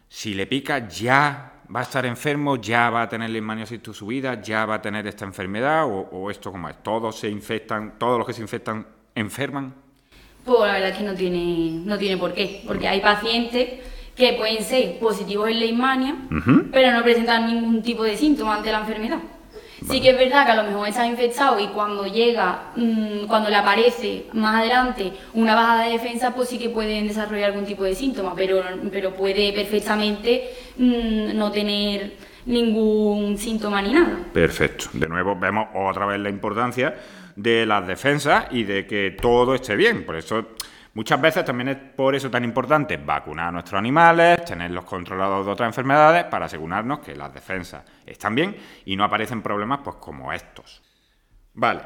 si 0.10 0.34
le 0.34 0.48
pica 0.48 0.88
ya 0.88 1.54
va 1.74 1.82
a 1.82 1.84
estar 1.84 2.06
enfermo, 2.06 2.56
ya 2.58 2.90
va 2.90 3.04
a 3.04 3.10
tener 3.10 3.30
leishmaniosis 3.30 3.80
su 3.94 4.08
vida, 4.08 4.42
ya 4.42 4.66
va 4.66 4.76
a 4.76 4.82
tener 4.82 5.06
esta 5.08 5.24
enfermedad 5.24 5.86
o, 5.88 6.32
esto 6.32 6.52
como 6.52 6.68
es, 6.68 6.82
todos 6.82 7.18
se 7.18 7.30
infectan, 7.30 7.98
todos 8.00 8.18
los 8.18 8.28
que 8.28 8.34
se 8.34 8.42
infectan 8.42 8.86
enferman. 9.14 9.74
Pues 10.44 10.60
la 10.62 10.74
verdad 10.74 10.90
es 10.90 10.98
que 10.98 11.04
no 11.04 11.14
tiene, 11.14 11.84
no 11.86 11.98
tiene 11.98 12.18
por 12.18 12.34
qué, 12.34 12.64
porque 12.66 12.88
hay 12.88 13.02
pacientes 13.02 13.82
que 14.16 14.34
pueden 14.34 14.64
ser 14.64 14.98
positivos 15.00 15.48
en 15.50 15.60
leishmania, 15.60 16.16
pero 16.72 16.92
no 16.92 17.04
presentan 17.04 17.46
ningún 17.46 17.84
tipo 17.84 18.04
de 18.04 18.18
síntoma 18.18 18.58
ante 18.58 18.72
la 18.72 18.80
enfermedad. 18.80 19.20
Sí 19.88 20.02
que 20.02 20.10
es 20.10 20.18
verdad 20.18 20.46
que 20.46 20.52
a 20.52 20.56
lo 20.56 20.64
mejor 20.64 20.88
está 20.88 21.06
infectado 21.06 21.60
y 21.60 21.68
cuando 21.68 22.06
llega, 22.06 22.72
mm, 22.76 23.28
cuando 23.28 23.50
le 23.50 23.56
aparece 23.56 24.26
más 24.34 24.62
adelante 24.62 25.14
una 25.34 25.56
baja 25.56 25.84
de 25.84 25.92
defensa, 25.92 26.34
pues 26.34 26.50
sí 26.50 26.60
que 26.60 26.70
pueden 26.70 27.08
desarrollar 27.08 27.52
algún 27.52 27.66
tipo 27.66 27.84
de 27.84 27.96
síntoma, 27.96 28.34
pero, 28.36 28.62
pero 28.92 29.14
puede 29.14 29.54
perfectamente 29.54 30.50
mm, 30.78 31.38
no 31.38 31.52
tener 31.52 32.14
ningún 32.46 33.38
síntoma 33.38 33.82
ni 33.82 33.94
nada. 33.94 34.20
Perfecto. 34.34 34.86
De 34.94 35.08
nuevo 35.08 35.36
vemos 35.36 35.68
otra 35.74 36.06
vez 36.06 36.20
la 36.20 36.30
importancia 36.30 36.96
de 37.36 37.66
las 37.66 37.88
defensas 37.88 38.46
y 38.52 38.64
de 38.64 38.86
que 38.86 39.16
todo 39.20 39.56
esté 39.56 39.76
bien. 39.76 40.06
Por 40.06 40.16
eso 40.18 40.48
Muchas 40.94 41.22
veces 41.22 41.46
también 41.46 41.70
es 41.70 41.78
por 41.78 42.16
eso 42.16 42.32
tan 42.32 42.44
importante 42.44 42.98
vacunar 42.98 43.50
a 43.50 43.52
nuestros 43.52 43.78
animales, 43.78 44.44
tenerlos 44.44 44.86
controlados 44.86 45.46
de 45.46 45.52
otras 45.52 45.68
enfermedades 45.68 46.26
para 46.26 46.46
asegurarnos 46.46 47.00
que 47.00 47.16
las 47.16 47.34
defensas 47.34 47.84
están 48.06 48.34
bien 48.34 48.56
y 48.86 48.96
no 48.96 49.04
aparecen 49.04 49.42
problemas 49.42 49.80
pues 49.84 49.98
como 49.98 50.34
estos. 50.34 50.82
Vale, 51.54 51.82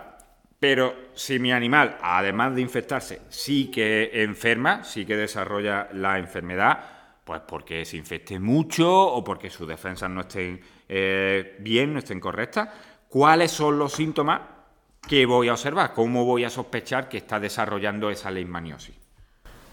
pero 0.60 1.10
si 1.14 1.40
mi 1.40 1.52
animal, 1.52 1.98
además 2.02 2.56
de 2.56 2.62
infectarse, 2.62 3.22
sí 3.28 3.70
que 3.70 4.24
enferma, 4.24 4.84
sí 4.84 5.06
que 5.06 5.18
desarrolla 5.18 5.90
la 5.94 6.18
enfermedad, 6.18 6.80
Pues 7.26 7.42
porque 7.48 7.86
se 7.86 7.98
infecte 7.98 8.38
mucho 8.40 8.90
o 8.90 9.24
porque 9.24 9.50
sus 9.50 9.66
defensas 9.68 10.10
no 10.10 10.22
estén 10.22 10.60
eh, 10.90 11.56
bien, 11.60 11.94
no 11.94 12.00
estén 12.00 12.20
correctas. 12.20 12.70
¿Cuáles 13.08 13.52
son 13.52 13.78
los 13.80 13.94
síntomas 13.94 14.42
que 15.08 15.26
voy 15.26 15.50
a 15.50 15.54
observar? 15.54 15.94
¿Cómo 15.94 16.26
voy 16.26 16.44
a 16.44 16.50
sospechar 16.50 17.10
que 17.10 17.18
está 17.18 17.40
desarrollando 17.40 18.10
esa 18.10 18.32
leishmaniosis? 18.32 18.96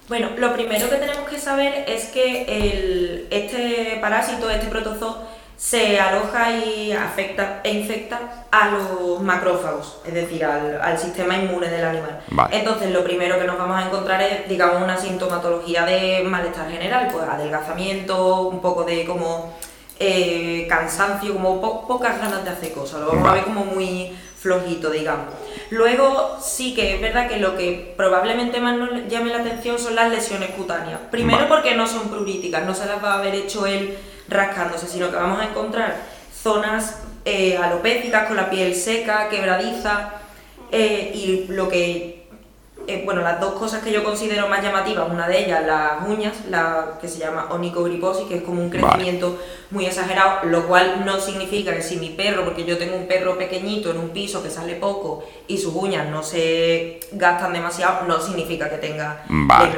Bueno, 0.08 0.30
lo 0.38 0.52
primero 0.52 0.90
que 0.90 0.96
tenemos 0.96 1.28
que 1.28 1.38
saber 1.38 1.84
es 1.86 2.06
que 2.06 3.28
este 3.30 3.98
parásito, 4.00 4.50
este 4.50 4.66
protozoo, 4.66 5.22
se 5.56 6.00
aloja 6.00 6.56
y 6.56 6.90
afecta 6.90 7.60
e 7.62 7.70
infecta 7.70 8.46
a 8.50 8.70
los 8.70 9.20
macrófagos, 9.20 10.00
es 10.06 10.14
decir, 10.14 10.42
al, 10.42 10.98
sistema 10.98 11.36
inmune 11.36 11.68
del 11.68 11.84
animal. 11.84 12.18
Entonces, 12.50 12.90
lo 12.90 13.04
primero 13.04 13.38
que 13.38 13.44
nos 13.44 13.58
vamos 13.58 13.76
a 13.76 13.86
encontrar 13.86 14.22
es, 14.22 14.48
digamos, 14.48 14.82
una 14.82 14.96
sintomatología 14.96 15.84
de 15.84 16.24
malestar 16.24 16.70
general, 16.70 17.08
pues 17.12 17.28
adelgazamiento, 17.28 18.48
un 18.48 18.60
poco 18.60 18.84
de 18.84 19.04
como 19.04 19.54
eh, 19.98 20.66
cansancio, 20.66 21.34
como 21.34 21.60
pocas 21.86 22.18
ganas 22.18 22.42
de 22.42 22.50
hacer 22.50 22.72
cosas, 22.72 23.02
lo 23.02 23.08
vamos 23.08 23.28
a 23.28 23.34
ver 23.34 23.44
como 23.44 23.66
muy 23.66 24.16
flojito, 24.40 24.90
digamos. 24.90 25.26
Luego 25.70 26.38
sí 26.40 26.74
que 26.74 26.94
es 26.94 27.00
verdad 27.00 27.28
que 27.28 27.38
lo 27.38 27.56
que 27.56 27.94
probablemente 27.96 28.60
más 28.60 28.76
nos 28.76 29.06
llame 29.08 29.30
la 29.30 29.40
atención 29.40 29.78
son 29.78 29.94
las 29.94 30.10
lesiones 30.10 30.50
cutáneas. 30.50 30.98
Primero 31.10 31.46
porque 31.46 31.74
no 31.74 31.86
son 31.86 32.08
pruriticas, 32.08 32.64
no 32.64 32.74
se 32.74 32.86
las 32.86 33.04
va 33.04 33.14
a 33.14 33.18
haber 33.18 33.34
hecho 33.34 33.66
él 33.66 33.98
rascándose, 34.28 34.88
sino 34.88 35.10
que 35.10 35.16
vamos 35.16 35.40
a 35.40 35.44
encontrar 35.44 35.96
zonas 36.34 37.02
eh, 37.24 37.58
alopécicas 37.58 38.26
con 38.26 38.36
la 38.36 38.48
piel 38.48 38.74
seca, 38.74 39.28
quebradiza 39.28 40.12
eh, 40.72 41.12
y 41.14 41.52
lo 41.52 41.68
que 41.68 42.19
eh, 42.90 43.02
bueno, 43.04 43.20
las 43.20 43.40
dos 43.40 43.54
cosas 43.54 43.82
que 43.82 43.92
yo 43.92 44.02
considero 44.02 44.48
más 44.48 44.62
llamativas, 44.62 45.08
una 45.08 45.28
de 45.28 45.44
ellas 45.44 45.64
las 45.64 46.08
uñas, 46.08 46.34
la 46.48 46.98
que 47.00 47.06
se 47.06 47.20
llama 47.20 47.46
onicogriposis, 47.50 48.26
que 48.26 48.38
es 48.38 48.42
como 48.42 48.60
un 48.60 48.68
crecimiento 48.68 49.38
muy 49.70 49.86
exagerado, 49.86 50.44
lo 50.48 50.66
cual 50.66 51.04
no 51.04 51.20
significa 51.20 51.72
que 51.72 51.82
si 51.82 51.98
mi 51.98 52.10
perro, 52.10 52.44
porque 52.44 52.64
yo 52.64 52.78
tengo 52.78 52.96
un 52.96 53.06
perro 53.06 53.38
pequeñito 53.38 53.92
en 53.92 53.98
un 53.98 54.10
piso 54.10 54.42
que 54.42 54.50
sale 54.50 54.74
poco 54.74 55.24
y 55.46 55.58
sus 55.58 55.72
uñas 55.74 56.08
no 56.08 56.24
se 56.24 56.98
gastan 57.12 57.52
demasiado, 57.52 58.08
no 58.08 58.20
significa 58.20 58.68
que 58.68 58.78
tenga 58.78 59.22
vale. 59.28 59.72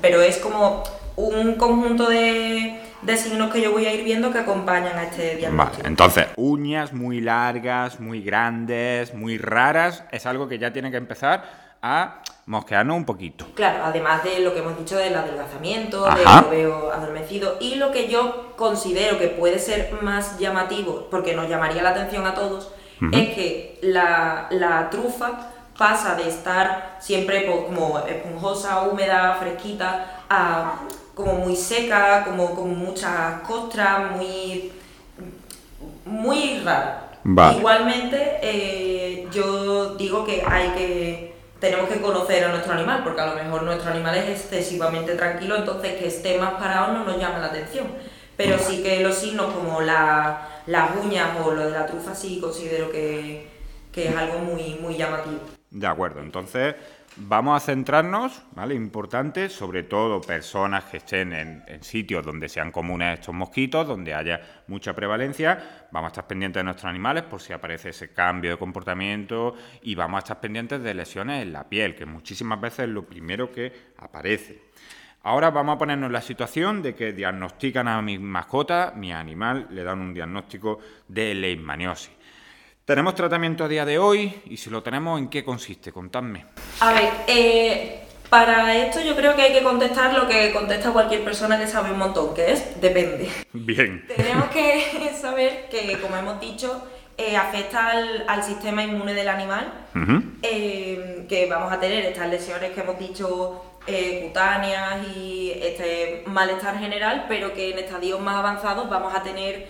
pero 0.00 0.22
es 0.22 0.38
como 0.38 0.82
un 1.16 1.56
conjunto 1.56 2.08
de, 2.08 2.80
de 3.02 3.16
signos 3.18 3.52
que 3.52 3.60
yo 3.60 3.72
voy 3.72 3.84
a 3.84 3.92
ir 3.92 4.04
viendo 4.04 4.32
que 4.32 4.38
acompañan 4.38 4.96
a 4.96 5.04
este 5.04 5.36
diagnóstico. 5.36 5.82
Vale, 5.82 5.88
entonces, 5.88 6.26
uñas 6.36 6.94
muy 6.94 7.20
largas, 7.20 8.00
muy 8.00 8.22
grandes, 8.22 9.12
muy 9.12 9.36
raras, 9.36 10.04
es 10.10 10.24
algo 10.24 10.48
que 10.48 10.58
ya 10.58 10.72
tiene 10.72 10.90
que 10.90 10.96
empezar 10.96 11.63
a 11.84 12.22
mosquearnos 12.46 12.96
un 12.96 13.04
poquito. 13.04 13.44
Claro, 13.54 13.84
además 13.84 14.24
de 14.24 14.40
lo 14.40 14.54
que 14.54 14.60
hemos 14.60 14.78
dicho 14.78 14.96
del 14.96 15.14
adelgazamiento, 15.14 16.04
del 16.06 16.24
lo 16.24 16.50
veo 16.50 16.90
adormecido, 16.90 17.58
y 17.60 17.74
lo 17.74 17.92
que 17.92 18.08
yo 18.08 18.54
considero 18.56 19.18
que 19.18 19.28
puede 19.28 19.58
ser 19.58 19.92
más 20.00 20.38
llamativo, 20.38 21.08
porque 21.10 21.34
nos 21.34 21.46
llamaría 21.46 21.82
la 21.82 21.90
atención 21.90 22.26
a 22.26 22.34
todos, 22.34 22.70
es 23.12 23.34
que 23.34 23.78
la, 23.82 24.88
trufa 24.90 25.50
pasa 25.76 26.14
de 26.14 26.26
estar 26.26 26.96
siempre 27.00 27.44
como 27.44 27.98
esponjosa, 27.98 28.82
húmeda, 28.82 29.36
fresquita, 29.38 30.22
a 30.30 30.76
como 31.14 31.34
muy 31.34 31.54
seca, 31.54 32.24
como 32.24 32.54
con 32.54 32.78
muchas 32.78 33.42
costras, 33.42 34.10
muy, 34.16 34.72
muy 36.06 36.60
rara. 36.60 37.10
Igualmente, 37.58 38.38
eh, 38.42 39.28
yo 39.30 39.96
digo 39.96 40.24
que 40.24 40.42
hay 40.46 40.70
que 40.70 41.33
tenemos 41.64 41.88
que 41.88 42.00
conocer 42.00 42.44
a 42.44 42.48
nuestro 42.48 42.74
animal, 42.74 43.02
porque 43.02 43.22
a 43.22 43.26
lo 43.26 43.36
mejor 43.36 43.62
nuestro 43.62 43.90
animal 43.90 44.14
es 44.16 44.28
excesivamente 44.28 45.14
tranquilo, 45.14 45.56
entonces 45.56 45.94
que 45.94 46.08
esté 46.08 46.38
más 46.38 46.54
parado 46.54 46.92
no 46.92 47.04
nos 47.04 47.18
llama 47.18 47.38
la 47.38 47.46
atención. 47.46 47.86
Pero 48.36 48.58
sí 48.58 48.82
que 48.82 49.00
los 49.00 49.14
signos 49.14 49.52
como 49.54 49.80
la, 49.80 50.62
las 50.66 50.90
uñas 51.02 51.30
o 51.42 51.52
lo 51.52 51.64
de 51.66 51.70
la 51.70 51.86
trufa 51.86 52.14
sí 52.14 52.38
considero 52.38 52.90
que, 52.90 53.48
que 53.92 54.08
es 54.08 54.16
algo 54.16 54.40
muy, 54.40 54.74
muy 54.74 54.96
llamativo. 54.96 55.40
De 55.70 55.86
acuerdo, 55.86 56.20
entonces 56.20 56.74
Vamos 57.16 57.62
a 57.62 57.64
centrarnos, 57.64 58.42
¿vale? 58.56 58.74
Importante, 58.74 59.48
sobre 59.48 59.84
todo 59.84 60.20
personas 60.20 60.82
que 60.84 60.96
estén 60.96 61.32
en, 61.32 61.62
sitios 61.80 62.26
donde 62.26 62.48
sean 62.48 62.72
comunes 62.72 63.20
estos 63.20 63.32
mosquitos, 63.32 63.86
donde 63.86 64.12
haya 64.12 64.64
mucha 64.66 64.94
prevalencia. 64.94 65.86
Vamos 65.92 66.08
a 66.08 66.10
estar 66.10 66.26
pendientes 66.26 66.58
de 66.58 66.64
nuestros 66.64 66.90
animales 66.90 67.22
por 67.22 67.40
si 67.40 67.52
aparece 67.52 67.90
ese 67.90 68.12
cambio 68.12 68.50
de 68.50 68.56
comportamiento 68.56 69.54
y 69.82 69.94
vamos 69.94 70.16
a 70.16 70.18
estar 70.24 70.40
pendientes 70.40 70.82
de 70.82 70.92
lesiones 70.92 71.42
en 71.42 71.52
la 71.52 71.68
piel, 71.68 71.94
que 71.94 72.04
muchísimas 72.04 72.60
veces 72.60 72.80
es 72.80 72.88
lo 72.88 73.06
primero 73.06 73.52
que 73.52 73.72
aparece. 73.96 74.62
Ahora 75.22 75.52
vamos 75.52 75.76
a 75.76 75.78
ponernos 75.78 76.08
en 76.08 76.14
la 76.14 76.20
situación 76.20 76.82
de 76.82 76.96
que 76.96 77.12
diagnostican 77.12 77.86
a 77.86 78.02
mi 78.02 78.18
mascota, 78.18 78.92
mi 78.96 79.12
animal, 79.12 79.68
le 79.70 79.84
dan 79.84 80.00
un 80.00 80.14
diagnóstico 80.14 80.80
de 81.06 81.32
leishmaniosis. 81.32 82.10
¿Tenemos 82.84 83.14
tratamiento 83.14 83.64
a 83.64 83.68
día 83.68 83.86
de 83.86 83.98
hoy? 83.98 84.42
Y 84.44 84.58
si 84.58 84.68
lo 84.68 84.82
tenemos, 84.82 85.18
¿en 85.18 85.28
qué 85.28 85.42
consiste? 85.42 85.90
Contadme. 85.90 86.44
A 86.80 86.92
ver, 86.92 87.12
eh, 87.26 88.02
para 88.28 88.76
esto 88.76 89.00
yo 89.00 89.16
creo 89.16 89.34
que 89.34 89.40
hay 89.40 89.54
que 89.54 89.62
contestar 89.62 90.12
lo 90.12 90.28
que 90.28 90.52
contesta 90.52 90.92
cualquier 90.92 91.24
persona 91.24 91.58
que 91.58 91.66
sabe 91.66 91.92
un 91.92 91.98
montón, 91.98 92.34
que 92.34 92.52
es 92.52 92.78
depende. 92.82 93.30
Bien. 93.54 94.06
Tenemos 94.14 94.50
que 94.50 95.10
saber 95.18 95.70
que, 95.70 95.98
como 95.98 96.14
hemos 96.14 96.38
dicho, 96.38 96.86
eh, 97.16 97.38
afecta 97.38 97.90
al, 98.26 98.42
sistema 98.42 98.84
inmune 98.84 99.14
del 99.14 99.30
animal, 99.30 99.72
eh, 100.42 101.24
que 101.26 101.46
vamos 101.46 101.72
a 101.72 101.80
tener 101.80 102.04
estas 102.04 102.28
lesiones 102.28 102.72
que 102.72 102.80
hemos 102.82 102.98
dicho 102.98 103.64
cutáneas 104.22 105.06
y 105.16 105.52
este 105.52 106.24
malestar 106.26 106.78
general, 106.78 107.24
pero 107.28 107.54
que 107.54 107.70
en 107.70 107.78
estadios 107.78 108.20
más 108.20 108.36
avanzados 108.36 108.90
vamos 108.90 109.14
a 109.14 109.22
tener 109.22 109.68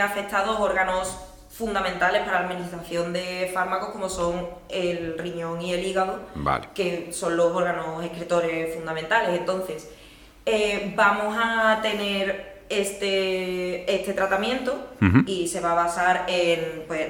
afectados 0.00 0.58
órganos 0.60 1.27
fundamentales 1.58 2.22
para 2.22 2.40
la 2.40 2.46
administración 2.46 3.12
de 3.12 3.50
fármacos 3.52 3.88
como 3.88 4.08
son 4.08 4.46
el 4.68 5.18
riñón 5.18 5.60
y 5.60 5.72
el 5.72 5.84
hígado, 5.84 6.20
que 6.72 7.12
son 7.12 7.36
los 7.36 7.52
órganos 7.52 8.04
excretores 8.04 8.76
fundamentales. 8.76 9.36
Entonces, 9.36 9.90
eh, 10.46 10.92
vamos 10.94 11.36
a 11.36 11.80
tener 11.82 12.62
este, 12.68 13.92
este 13.92 14.12
tratamiento 14.12 14.88
y 15.26 15.48
se 15.48 15.60
va 15.60 15.72
a 15.72 15.74
basar 15.74 16.26
en 16.28 16.84
pues, 16.86 17.08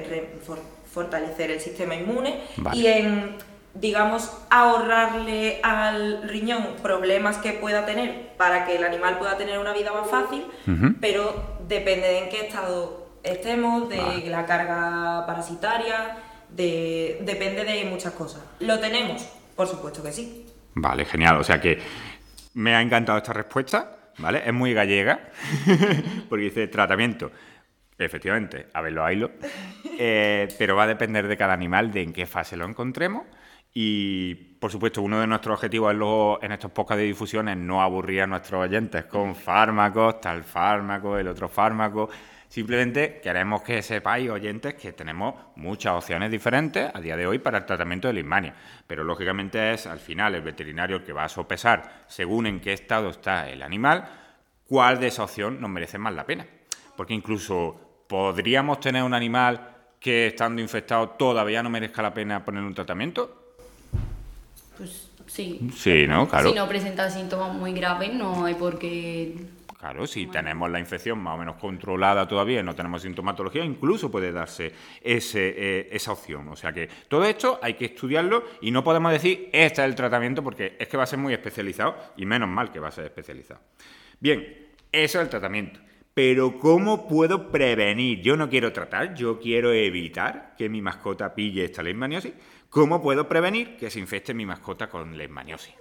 fortalecer 0.91 1.51
el 1.51 1.59
sistema 1.59 1.93
inmune 1.93 2.41
y 2.73 2.87
en, 2.87 3.35
digamos, 3.75 4.31
ahorrarle 4.49 5.59
al 5.61 6.27
riñón 6.27 6.65
problemas 6.81 7.37
que 7.37 7.53
pueda 7.53 7.85
tener 7.85 8.29
para 8.35 8.65
que 8.65 8.77
el 8.77 8.83
animal 8.83 9.19
pueda 9.19 9.37
tener 9.37 9.59
una 9.59 9.73
vida 9.73 9.91
más 9.93 10.09
fácil, 10.09 10.43
pero 10.99 11.59
depende 11.67 12.07
de 12.07 12.17
en 12.23 12.29
qué 12.29 12.47
estado 12.47 12.98
estemos, 13.23 13.89
de 13.89 14.27
la 14.29 14.45
carga 14.45 15.25
parasitaria, 15.25 16.17
de, 16.49 17.19
depende 17.21 17.63
de 17.63 17.85
muchas 17.85 18.13
cosas. 18.13 18.41
¿Lo 18.59 18.79
tenemos? 18.79 19.27
Por 19.55 19.67
supuesto 19.67 20.01
que 20.03 20.11
sí. 20.11 20.45
Vale, 20.75 21.05
genial. 21.05 21.37
O 21.37 21.43
sea 21.43 21.59
que 21.59 21.79
me 22.53 22.75
ha 22.75 22.81
encantado 22.81 23.17
esta 23.17 23.33
respuesta, 23.33 24.11
¿vale? 24.17 24.41
Es 24.45 24.53
muy 24.53 24.73
gallega, 24.73 25.29
porque 26.29 26.45
dice 26.45 26.67
tratamiento. 26.67 27.31
Efectivamente, 27.97 28.67
a 28.73 28.81
verlo, 28.81 29.03
haylo. 29.03 29.31
Eh, 29.97 30.47
pero 30.57 30.75
va 30.75 30.83
a 30.83 30.87
depender 30.87 31.27
de 31.27 31.35
cada 31.35 31.53
animal, 31.53 31.91
de 31.91 32.03
en 32.03 32.13
qué 32.13 32.25
fase 32.25 32.55
lo 32.55 32.65
encontremos. 32.65 33.23
Y, 33.73 34.33
por 34.59 34.71
supuesto, 34.71 35.01
uno 35.01 35.19
de 35.19 35.27
nuestros 35.27 35.55
objetivos 35.55 35.93
en, 35.93 36.45
en 36.45 36.51
estos 36.53 36.71
podcasts 36.71 36.99
de 36.99 37.07
difusión 37.07 37.49
es 37.49 37.57
no 37.57 37.81
aburrir 37.81 38.21
a 38.21 38.27
nuestros 38.27 38.63
oyentes 38.65 39.05
con 39.05 39.35
fármacos, 39.35 40.21
tal 40.21 40.43
fármaco, 40.43 41.17
el 41.17 41.27
otro 41.27 41.49
fármaco. 41.49 42.09
Simplemente 42.49 43.21
queremos 43.21 43.61
que 43.61 43.83
sepáis, 43.83 44.27
oyentes, 44.27 44.73
que 44.73 44.91
tenemos 44.91 45.35
muchas 45.55 45.93
opciones 45.93 46.31
diferentes 46.31 46.89
a 46.91 46.99
día 46.99 47.15
de 47.15 47.27
hoy 47.27 47.37
para 47.37 47.59
el 47.59 47.65
tratamiento 47.65 48.07
de 48.07 48.23
la 48.23 48.53
pero 48.87 49.03
lógicamente 49.03 49.73
es 49.73 49.85
al 49.85 49.99
final 49.99 50.33
el 50.33 50.41
veterinario 50.41 50.97
el 50.97 51.03
que 51.03 51.13
va 51.13 51.25
a 51.25 51.29
sopesar, 51.29 52.05
según 52.07 52.47
en 52.47 52.59
qué 52.59 52.73
estado 52.73 53.11
está 53.11 53.47
el 53.47 53.61
animal, 53.61 54.03
cuál 54.65 54.99
de 54.99 55.07
esa 55.07 55.25
opción 55.25 55.61
nos 55.61 55.69
merece 55.69 55.99
más 55.99 56.11
la 56.15 56.25
pena. 56.25 56.47
Porque 56.97 57.13
incluso 57.13 58.05
podríamos 58.07 58.79
tener 58.79 59.03
un 59.03 59.13
animal 59.13 59.75
que 59.99 60.27
estando 60.27 60.59
infectado 60.59 61.09
todavía 61.09 61.61
no 61.61 61.69
merezca 61.69 62.01
la 62.01 62.15
pena 62.15 62.43
poner 62.43 62.63
un 62.63 62.73
tratamiento. 62.73 63.53
Pues 64.75 65.11
sí. 65.27 65.69
Sí, 65.75 66.07
¿no? 66.07 66.27
Claro. 66.27 66.49
Si 66.49 66.55
no 66.55 66.67
presenta 66.67 67.11
síntomas 67.11 67.53
muy 67.53 67.73
graves, 67.73 68.11
no 68.11 68.45
hay 68.45 68.55
por 68.55 68.79
qué 68.79 69.35
Claro, 69.79 70.05
si 70.05 70.27
tenemos 70.27 70.69
la 70.69 70.77
infección 70.77 71.19
más 71.19 71.35
o 71.35 71.37
menos 71.37 71.55
controlada 71.55 72.27
todavía 72.27 72.59
y 72.59 72.63
no 72.63 72.75
tenemos 72.75 73.01
sintomatología, 73.01 73.63
incluso 73.63 74.11
puede 74.11 74.33
darse 74.33 74.73
ese, 75.01 75.53
eh, 75.55 75.87
esa 75.89 76.11
opción. 76.11 76.49
O 76.49 76.55
sea 76.57 76.73
que 76.73 76.89
todo 77.07 77.23
esto 77.23 77.59
hay 77.61 77.75
que 77.75 77.85
estudiarlo 77.85 78.43
y 78.59 78.71
no 78.71 78.83
podemos 78.83 79.09
decir 79.13 79.49
este 79.53 79.81
es 79.81 79.87
el 79.87 79.95
tratamiento 79.95 80.43
porque 80.43 80.75
es 80.77 80.85
que 80.89 80.97
va 80.97 81.03
a 81.03 81.07
ser 81.07 81.17
muy 81.17 81.31
especializado 81.31 81.95
y 82.17 82.25
menos 82.25 82.49
mal 82.49 82.73
que 82.73 82.81
va 82.81 82.89
a 82.89 82.91
ser 82.91 83.05
especializado. 83.05 83.61
Bien, 84.19 84.67
eso 84.91 85.19
es 85.19 85.23
el 85.23 85.29
tratamiento. 85.29 85.79
Pero 86.13 86.59
¿cómo 86.59 87.07
puedo 87.07 87.49
prevenir? 87.49 88.21
Yo 88.21 88.35
no 88.35 88.49
quiero 88.49 88.73
tratar, 88.73 89.15
yo 89.15 89.39
quiero 89.39 89.71
evitar 89.71 90.55
que 90.57 90.67
mi 90.67 90.81
mascota 90.81 91.33
pille 91.33 91.63
esta 91.63 91.83
leishmaniosis. 91.83 92.33
¿Cómo 92.69 93.01
puedo 93.01 93.29
prevenir 93.29 93.77
que 93.77 93.89
se 93.89 93.99
infecte 93.99 94.33
mi 94.33 94.45
mascota 94.45 94.89
con 94.89 95.17
leishmaniosis? 95.17 95.73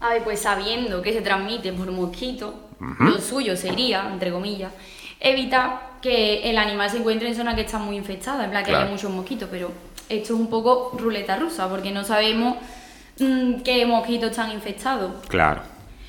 A 0.00 0.10
ver, 0.10 0.24
pues 0.24 0.40
sabiendo 0.40 1.00
que 1.00 1.12
se 1.12 1.22
transmite 1.22 1.72
por 1.72 1.90
mosquito, 1.90 2.54
lo 3.00 3.18
suyo 3.18 3.56
sería, 3.56 4.08
entre 4.12 4.30
comillas, 4.30 4.72
evitar 5.20 5.96
que 6.02 6.50
el 6.50 6.58
animal 6.58 6.90
se 6.90 6.98
encuentre 6.98 7.28
en 7.28 7.34
zona 7.34 7.54
que 7.54 7.62
está 7.62 7.78
muy 7.78 7.96
infectada, 7.96 8.44
en 8.44 8.50
plan 8.50 8.64
que 8.64 8.74
haya 8.74 8.86
muchos 8.86 9.10
mosquitos, 9.10 9.48
pero 9.50 9.72
esto 10.08 10.34
es 10.34 10.38
un 10.38 10.48
poco 10.48 10.92
ruleta 10.98 11.36
rusa, 11.36 11.68
porque 11.68 11.90
no 11.90 12.04
sabemos 12.04 12.56
mm, 13.18 13.62
qué 13.62 13.86
mosquitos 13.86 14.30
están 14.30 14.52
infectados. 14.52 15.12
Claro. 15.28 15.62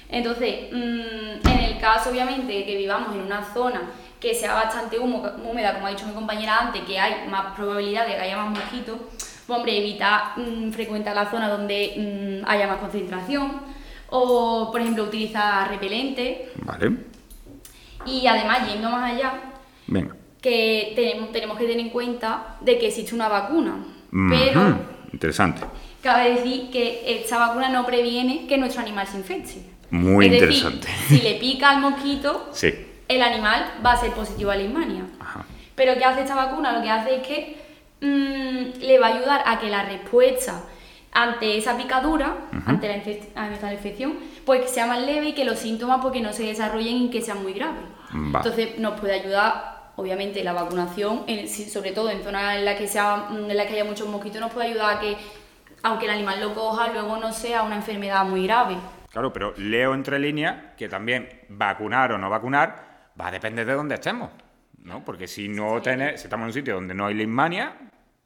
Entonces, 0.10 0.72
mm, 0.72 1.48
en 1.48 1.60
el 1.64 1.80
caso, 1.80 2.10
obviamente, 2.10 2.66
que 2.66 2.76
vivamos 2.76 3.16
en 3.16 3.22
una 3.22 3.44
zona 3.54 3.82
que 4.20 4.34
sea 4.34 4.54
bastante 4.54 5.00
húmeda, 5.00 5.74
como 5.74 5.88
ha 5.88 5.92
dicho 5.92 6.06
mi 6.06 6.14
compañera 6.14 6.60
antes, 6.60 6.84
que 6.84 7.00
hay 7.00 7.28
más 7.30 7.56
probabilidad 7.56 8.06
de 8.06 8.16
que 8.16 8.22
haya 8.22 8.38
más 8.38 8.50
mosquitos, 8.50 8.98
pues, 9.48 9.58
hombre, 9.58 9.78
evitar 9.78 10.38
mm, 10.38 10.72
frecuentar 10.72 11.16
la 11.16 11.30
zona 11.32 11.48
donde 11.50 12.44
haya 12.46 12.68
más 12.68 12.78
concentración 12.78 13.77
o, 14.10 14.70
por 14.72 14.82
ejemplo, 14.82 15.04
utilizar 15.04 15.70
repelente. 15.70 16.50
Vale. 16.64 16.92
Y 18.06 18.26
además, 18.28 18.68
yendo 18.68 18.90
más 18.90 19.14
allá, 19.14 19.34
que 20.42 20.94
tenemos, 20.96 21.32
tenemos 21.32 21.58
que 21.58 21.66
tener 21.66 21.80
en 21.80 21.90
cuenta 21.90 22.58
de 22.62 22.78
que 22.78 22.88
existe 22.88 23.14
una 23.14 23.28
vacuna. 23.28 23.86
Pero. 24.12 24.98
Interesante. 25.12 25.62
Cabe 26.02 26.36
decir 26.36 26.70
que 26.70 27.04
esta 27.22 27.38
vacuna 27.38 27.70
no 27.70 27.86
previene 27.86 28.48
que 28.48 28.58
nuestro 28.58 28.82
animal 28.82 29.08
se 29.08 29.18
infecte. 29.18 29.78
Muy 29.90 30.26
interesante. 30.26 30.88
si 31.08 31.22
le 31.22 31.36
pica 31.36 31.72
al 31.72 31.82
mosquito, 31.82 32.50
el 33.08 33.22
animal 33.22 33.74
va 33.86 33.94
a 33.94 33.98
ser 33.98 34.12
positivo 34.12 34.52
a 34.52 34.56
la 34.56 34.64
Leishmania. 34.64 35.04
Pero 35.76 35.96
¿qué 35.96 36.06
hace 36.06 36.22
esta 36.22 36.36
vacuna? 36.36 36.74
Lo 36.74 36.82
que 36.82 36.90
hace 36.90 37.16
es 37.16 37.28
que 37.28 37.58
mm, 38.02 38.80
le 38.82 39.00
va 39.00 39.08
a 39.08 39.16
ayudar 39.16 39.44
a 39.46 39.60
que 39.60 39.70
la 39.70 39.84
respuesta 39.84 40.64
ante 41.12 41.58
esa 41.58 41.76
picadura, 41.76 42.38
ante, 42.66 42.88
la 42.88 43.74
infección, 43.74 44.18
pues 44.46 44.62
que 44.62 44.68
sea 44.68 44.86
más 44.86 45.02
leve 45.02 45.30
y 45.30 45.34
que 45.34 45.46
los 45.46 45.60
síntomas 45.60 46.00
porque 46.02 46.22
no 46.22 46.34
se 46.34 46.44
desarrollen 46.44 46.98
y 46.98 47.10
que 47.10 47.22
sean 47.22 47.42
muy 47.42 47.54
graves. 47.54 47.84
Entonces 48.14 48.78
nos 48.80 49.00
puede 49.00 49.14
ayudar, 49.14 49.92
obviamente, 49.96 50.44
la 50.44 50.54
vacunación, 50.54 51.26
sobre 51.72 51.92
todo 51.92 52.10
en 52.12 52.24
zonas 52.24 52.58
en 52.58 52.66
las 52.66 52.78
que, 52.78 52.88
sea, 52.88 53.28
en 53.32 53.56
la 53.56 53.66
que 53.66 53.74
haya 53.74 53.86
muchos 53.86 54.08
mosquitos, 54.08 54.40
nos 54.40 54.52
puede 54.52 54.68
ayudar 54.70 54.98
a 54.98 55.00
que, 55.00 55.18
aunque 55.84 56.06
el 56.06 56.12
animal 56.12 56.40
lo 56.40 56.54
coja, 56.54 56.92
luego 56.94 57.18
no 57.18 57.32
sea 57.32 57.64
una 57.64 57.76
enfermedad 57.76 58.24
muy 58.26 58.46
grave. 58.46 58.78
Claro, 59.12 59.34
pero 59.34 59.54
leo 59.58 59.94
entre 59.94 60.20
líneas 60.20 60.76
que 60.78 60.88
también 60.88 61.28
vacunar 61.50 62.12
o 62.12 62.18
no 62.18 62.30
vacunar 62.30 63.10
va 63.20 63.28
a 63.28 63.32
depender 63.32 63.66
de 63.66 63.74
dónde 63.74 63.96
estemos. 63.96 64.30
¿no? 64.88 65.04
Porque 65.04 65.28
si 65.28 65.50
no 65.50 65.82
tenés, 65.82 66.22
si 66.22 66.28
estamos 66.28 66.46
en 66.46 66.48
un 66.48 66.54
sitio 66.54 66.76
donde 66.76 66.94
no 66.94 67.06
hay 67.06 67.14
leishmania, 67.14 67.74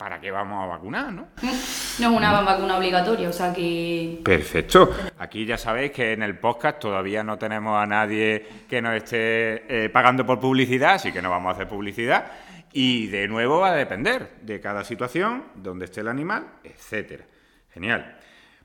¿para 0.01 0.19
qué 0.19 0.31
vamos 0.31 0.63
a 0.63 0.65
vacunar, 0.65 1.13
no? 1.13 1.27
No 1.99 2.09
es 2.09 2.17
una 2.17 2.41
vacuna 2.41 2.77
obligatoria, 2.77 3.29
o 3.29 3.33
sea 3.33 3.53
que... 3.53 4.19
Perfecto. 4.25 4.89
Aquí 5.19 5.45
ya 5.45 5.59
sabéis 5.59 5.91
que 5.91 6.13
en 6.13 6.23
el 6.23 6.39
podcast 6.39 6.79
todavía 6.79 7.23
no 7.23 7.37
tenemos 7.37 7.77
a 7.77 7.85
nadie 7.85 8.47
que 8.67 8.81
nos 8.81 8.95
esté 8.95 9.85
eh, 9.85 9.89
pagando 9.89 10.25
por 10.25 10.39
publicidad, 10.39 10.95
así 10.95 11.11
que 11.11 11.21
no 11.21 11.29
vamos 11.29 11.49
a 11.49 11.53
hacer 11.53 11.67
publicidad. 11.67 12.31
Y 12.73 13.07
de 13.07 13.27
nuevo 13.27 13.59
va 13.59 13.73
a 13.73 13.75
depender 13.75 14.37
de 14.41 14.59
cada 14.59 14.83
situación, 14.83 15.43
dónde 15.53 15.85
esté 15.85 16.01
el 16.01 16.07
animal, 16.07 16.47
etcétera. 16.63 17.25
Genial. 17.71 18.17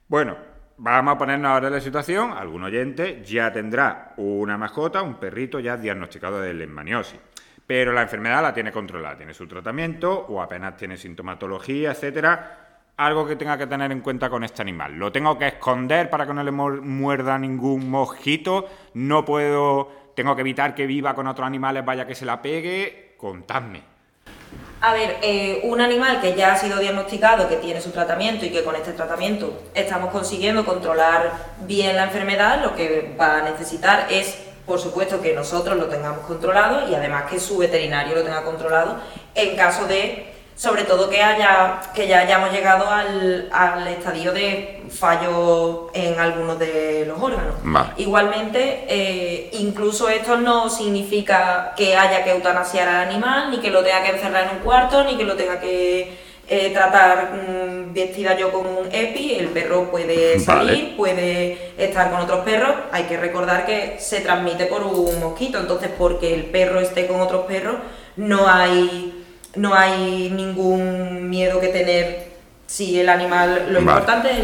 Bueno, 0.09 0.39
vamos 0.79 1.17
a 1.17 1.19
ponernos 1.19 1.51
ahora 1.51 1.67
en 1.67 1.75
la 1.75 1.81
situación. 1.83 2.33
Algún 2.33 2.63
oyente 2.63 3.23
ya 3.23 3.53
tendrá 3.53 4.15
una 4.17 4.57
mascota, 4.57 5.03
un 5.03 5.17
perrito 5.17 5.61
ya 5.61 5.77
diagnosticado 5.77 6.41
de 6.41 6.55
leishmaniosis 6.55 7.21
pero 7.67 7.93
la 7.93 8.03
enfermedad 8.03 8.43
la 8.43 8.55
tiene 8.55 8.71
controlada, 8.71 9.17
tiene 9.17 9.35
su 9.35 9.47
tratamiento 9.49 10.27
o 10.29 10.41
apenas 10.41 10.77
tiene 10.77 10.97
sintomatología, 10.97 11.91
etcétera. 11.91 12.63
Algo 12.97 13.27
que 13.27 13.37
tenga 13.37 13.59
que 13.59 13.67
tener 13.67 13.93
en 13.93 14.01
cuenta 14.01 14.31
con 14.31 14.45
este 14.45 14.63
animal. 14.63 14.95
Lo 14.95 15.13
tengo 15.13 15.37
que 15.39 15.49
esconder 15.49 16.09
para 16.09 16.27
que 16.27 16.33
no 16.33 16.43
le 16.43 16.51
muerda 16.51 17.39
ningún 17.39 17.91
mosquito. 17.91 18.69
No 18.95 19.25
puedo, 19.25 20.13
tengo 20.15 20.35
que 20.35 20.41
evitar 20.41 20.75
que 20.75 20.87
viva 20.87 21.15
con 21.15 21.27
otros 21.27 21.47
animales, 21.47 21.85
vaya 21.85 22.07
que 22.07 22.15
se 22.15 22.25
la 22.25 22.41
pegue. 22.41 23.15
Contadme. 23.19 23.97
A 24.81 24.93
ver, 24.93 25.17
eh, 25.23 25.61
un 25.65 25.81
animal 25.81 26.21
que 26.21 26.35
ya 26.35 26.53
ha 26.53 26.57
sido 26.57 26.79
diagnosticado, 26.79 27.49
que 27.49 27.57
tiene 27.57 27.81
su 27.81 27.91
tratamiento 27.91 28.45
y 28.45 28.51
que 28.51 28.63
con 28.63 28.77
este 28.77 28.93
tratamiento 28.93 29.63
estamos 29.75 30.11
consiguiendo 30.11 30.65
controlar 30.65 31.33
bien 31.67 31.97
la 31.97 32.05
enfermedad, 32.05 32.63
lo 32.63 32.77
que 32.77 33.15
va 33.19 33.39
a 33.39 33.43
necesitar 33.43 34.07
es 34.11 34.46
por 34.67 34.81
supuesto 34.81 35.21
que 35.21 35.33
nosotros 35.33 35.77
lo 35.77 35.87
tengamos 35.87 36.27
controlado 36.27 36.89
y 36.89 36.95
además 36.95 37.31
que 37.31 37.39
su 37.39 37.59
veterinario 37.59 38.17
lo 38.17 38.23
tenga 38.23 38.43
controlado 38.43 38.97
en 39.35 39.57
caso 39.57 39.87
de, 39.87 40.33
sobre 40.57 40.85
todo 40.85 41.09
que 41.09 41.23
haya 41.23 41.81
que 41.95 42.09
ya 42.09 42.21
hayamos 42.21 42.51
llegado 42.51 42.91
al, 42.91 43.87
estadio 43.89 44.33
de 44.33 44.85
fallo 44.91 45.91
en 45.95 46.19
algunos 46.19 46.59
de 46.59 47.05
los 47.07 47.21
órganos. 47.23 47.55
Igualmente, 47.97 48.85
eh, 48.89 49.51
incluso 49.53 50.09
esto 50.09 50.37
no 50.37 50.69
significa 50.69 51.73
que 51.77 51.97
haya 51.97 52.25
que 52.25 52.33
eutanasiar 52.33 52.89
al 52.89 53.09
animal, 53.09 53.51
ni 53.51 53.59
que 53.59 53.71
lo 53.71 53.85
tenga 53.85 54.03
que 54.03 54.11
encerrar 54.11 54.45
en 54.45 54.59
un 54.59 54.63
cuarto, 54.63 55.05
ni 55.05 55.17
que 55.17 55.25
lo 55.25 55.37
tenga 55.37 55.61
que 55.61 56.26
eh, 56.49 56.71
tratar 56.71 57.33
mm, 57.33 57.93
vestida 57.93 58.37
yo 58.37 58.53
con 58.53 58.67
un 58.67 58.87
EPI, 58.93 59.35
el 59.35 59.49
perro 59.49 59.91
puede 59.91 60.39
salir, 60.39 60.97
puede 60.97 61.73
estar 61.77 62.11
con 62.11 62.21
otros 62.21 62.45
perros. 62.45 62.75
Hay 62.93 63.05
que 63.05 63.17
recordar 63.17 63.67
que 63.67 63.97
se 63.99 64.21
transmite 64.21 64.67
por 64.67 64.83
un 64.83 65.19
mosquito, 65.21 65.59
entonces 65.59 65.91
porque 65.97 66.35
el 66.35 66.45
perro 66.45 66.81
esté 66.81 67.07
con 67.07 67.21
otros 67.21 67.47
perros 67.47 67.77
no 68.17 68.49
hay, 68.49 69.25
no 69.57 69.75
hay 69.75 70.31
ningún 70.31 71.29
miedo 71.29 71.61
que 71.61 71.69
tener 71.69 72.37
si 72.67 72.99
el 72.99 73.09
animal, 73.09 73.69
lo 73.71 73.81
importante 73.81 74.31
es 74.31 74.39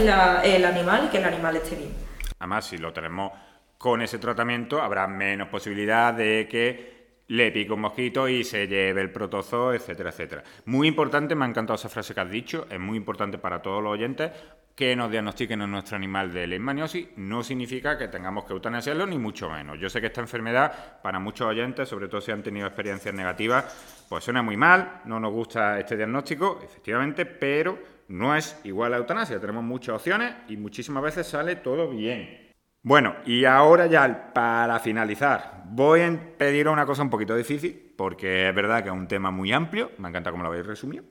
el 0.45 0.65
animal 0.65 1.05
y 1.07 1.09
que 1.09 1.19
el 1.19 1.25
animal 1.25 1.57
esté 1.57 1.77
bien. 1.77 1.91
Además, 2.39 2.67
si 2.67 2.79
lo 2.79 2.93
tenemos 2.93 3.33
con 3.79 4.01
ese 4.01 4.19
tratamiento, 4.19 4.81
habrá 4.81 5.07
menos 5.09 5.49
posibilidad 5.49 6.15
de 6.15 6.47
que 6.49 7.02
le 7.33 7.51
pica 7.51 7.73
un 7.73 7.81
mosquito 7.81 8.29
y 8.29 8.45
se 8.45 8.69
lleve 8.69 9.01
el 9.01 9.11
protozoo, 9.11 9.73
etcétera, 9.73 10.11
etcétera. 10.11 10.45
Muy 10.67 10.87
importante, 10.87 11.35
me 11.35 11.47
ha 11.47 11.49
encantado 11.49 11.77
esa 11.77 11.89
frase 11.89 12.13
que 12.13 12.21
has 12.21 12.31
dicho, 12.31 12.67
es 12.69 12.79
muy 12.79 12.99
importante 12.99 13.39
para 13.39 13.63
todos 13.63 13.83
los 13.83 13.93
oyentes 13.93 14.31
que 14.75 14.95
nos 14.95 15.11
diagnostiquen 15.11 15.63
a 15.63 15.67
nuestro 15.67 15.97
animal 15.97 16.31
de 16.31 16.47
leishmaniosis. 16.47 17.09
No 17.17 17.43
significa 17.43 17.97
que 17.97 18.09
tengamos 18.09 18.45
que 18.45 18.53
eutanasiarlo, 18.53 19.07
ni 19.07 19.17
mucho 19.17 19.49
menos. 19.49 19.79
Yo 19.81 19.89
sé 19.89 20.03
que 20.03 20.09
esta 20.09 20.21
enfermedad, 20.21 21.01
para 21.01 21.19
muchos 21.19 21.47
oyentes, 21.47 21.89
sobre 21.89 22.09
todo 22.09 22.21
si 22.21 22.33
han 22.33 22.43
tenido 22.43 22.67
experiencias 22.67 23.15
negativas, 23.15 24.05
pues 24.11 24.25
suena 24.25 24.43
muy 24.43 24.59
mal, 24.59 25.01
no 25.07 25.19
nos 25.19 25.33
gusta 25.33 25.79
este 25.81 25.97
diagnóstico, 25.97 26.61
efectivamente, 26.63 27.25
pero 27.25 27.79
no 28.09 28.37
es 28.37 28.61
igual 28.65 28.93
a 28.93 28.99
eutanasia. 28.99 29.41
Tenemos 29.41 29.65
muchas 29.65 29.95
opciones 29.95 30.35
y 30.49 30.59
muchísimas 30.59 31.03
veces 31.03 31.27
sale 31.27 31.57
todo 31.57 31.89
bien. 31.89 32.42
Bueno, 32.85 33.15
y 33.25 33.45
ahora 33.45 33.87
ya 33.87 34.33
para 34.35 34.81
finalizar, 34.81 35.63
voy 35.67 36.01
a 36.01 36.21
pedir 36.37 36.67
una 36.67 36.85
cosa 36.85 37.03
un 37.03 37.11
poquito 37.11 37.37
difícil, 37.37 37.93
porque 37.97 38.49
es 38.49 38.55
verdad 38.55 38.83
que 38.83 38.89
es 38.89 38.95
un 38.95 39.07
tema 39.07 39.31
muy 39.31 39.53
amplio, 39.53 39.93
me 39.99 40.09
encanta 40.09 40.33
cómo 40.33 40.43
lo 40.43 40.49
habéis 40.49 40.67
resumido, 40.67 41.05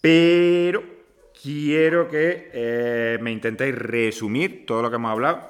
pero 0.00 0.82
quiero 1.40 2.08
que 2.08 2.50
eh, 2.52 3.18
me 3.20 3.30
intentéis 3.30 3.76
resumir 3.76 4.66
todo 4.66 4.82
lo 4.82 4.90
que 4.90 4.96
hemos 4.96 5.12
hablado 5.12 5.48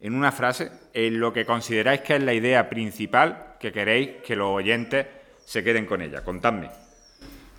en 0.00 0.14
una 0.14 0.32
frase, 0.32 0.72
en 0.92 1.20
lo 1.20 1.32
que 1.32 1.46
consideráis 1.46 2.00
que 2.00 2.16
es 2.16 2.22
la 2.22 2.34
idea 2.34 2.68
principal 2.68 3.54
que 3.60 3.70
queréis 3.70 4.22
que 4.26 4.34
los 4.34 4.48
oyentes 4.48 5.06
se 5.44 5.62
queden 5.62 5.86
con 5.86 6.02
ella. 6.02 6.24
Contadme. 6.24 6.70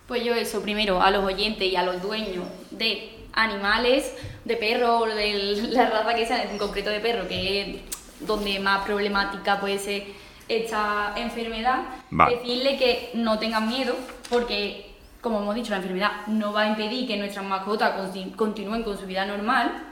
Pues 0.07 0.25
yo 0.25 0.33
eso, 0.33 0.61
primero 0.61 1.01
a 1.01 1.09
los 1.09 1.23
oyentes 1.23 1.71
y 1.71 1.77
a 1.77 1.83
los 1.83 2.01
dueños 2.01 2.45
de 2.71 3.18
animales, 3.43 4.13
de 4.45 4.55
perro, 4.57 5.05
de 5.05 5.69
la 5.71 5.89
raza 5.89 6.13
que 6.15 6.25
sea, 6.25 6.43
en 6.43 6.57
concreto 6.57 6.89
de 6.89 6.99
perro, 6.99 7.27
que 7.27 7.61
es 7.61 8.27
donde 8.27 8.59
más 8.59 8.85
problemática 8.85 9.59
puede 9.59 9.79
ser 9.79 10.03
esta 10.47 11.13
enfermedad, 11.15 11.83
decirle 12.09 12.77
que 12.77 13.11
no 13.13 13.37
tengan 13.37 13.69
miedo, 13.69 13.95
porque, 14.29 14.95
como 15.21 15.41
hemos 15.41 15.55
dicho, 15.55 15.71
la 15.71 15.77
enfermedad 15.77 16.11
no 16.27 16.51
va 16.53 16.61
a 16.61 16.67
impedir 16.69 17.07
que 17.07 17.17
nuestras 17.17 17.45
mascotas 17.45 17.93
continúen 18.35 18.83
con 18.83 18.97
su 18.97 19.05
vida 19.05 19.25
normal 19.25 19.85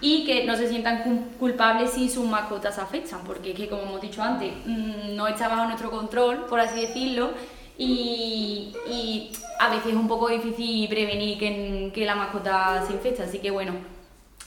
y 0.00 0.24
que 0.24 0.44
no 0.44 0.56
se 0.56 0.68
sientan 0.68 1.28
culpables 1.38 1.90
si 1.90 2.08
sus 2.08 2.26
mascotas 2.26 2.78
afectan, 2.78 3.20
porque 3.24 3.50
es 3.50 3.56
que, 3.56 3.68
como 3.68 3.82
hemos 3.82 4.00
dicho 4.00 4.22
antes, 4.22 4.52
mm, 4.64 5.14
no 5.14 5.26
está 5.26 5.48
bajo 5.48 5.66
nuestro 5.66 5.90
control, 5.90 6.46
por 6.46 6.58
así 6.58 6.80
decirlo, 6.80 7.32
y, 7.78 9.32
a 9.58 9.68
veces 9.68 9.88
es 9.88 9.94
un 9.94 10.08
poco 10.08 10.28
difícil 10.28 10.88
prevenir 10.88 11.38
que, 11.38 12.04
la 12.04 12.14
mascota 12.14 12.84
se 12.86 12.94
infecte, 12.94 13.22
así 13.22 13.38
que 13.38 13.50
bueno, 13.50 13.74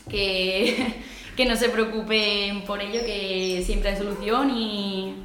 que, 0.09 1.01
que, 1.37 1.45
no 1.45 1.55
se 1.55 1.69
preocupen 1.69 2.63
por 2.63 2.81
ello, 2.81 2.99
que 3.05 3.63
siempre 3.65 3.91
hay 3.91 3.97
solución 3.97 4.51
y, 4.51 5.15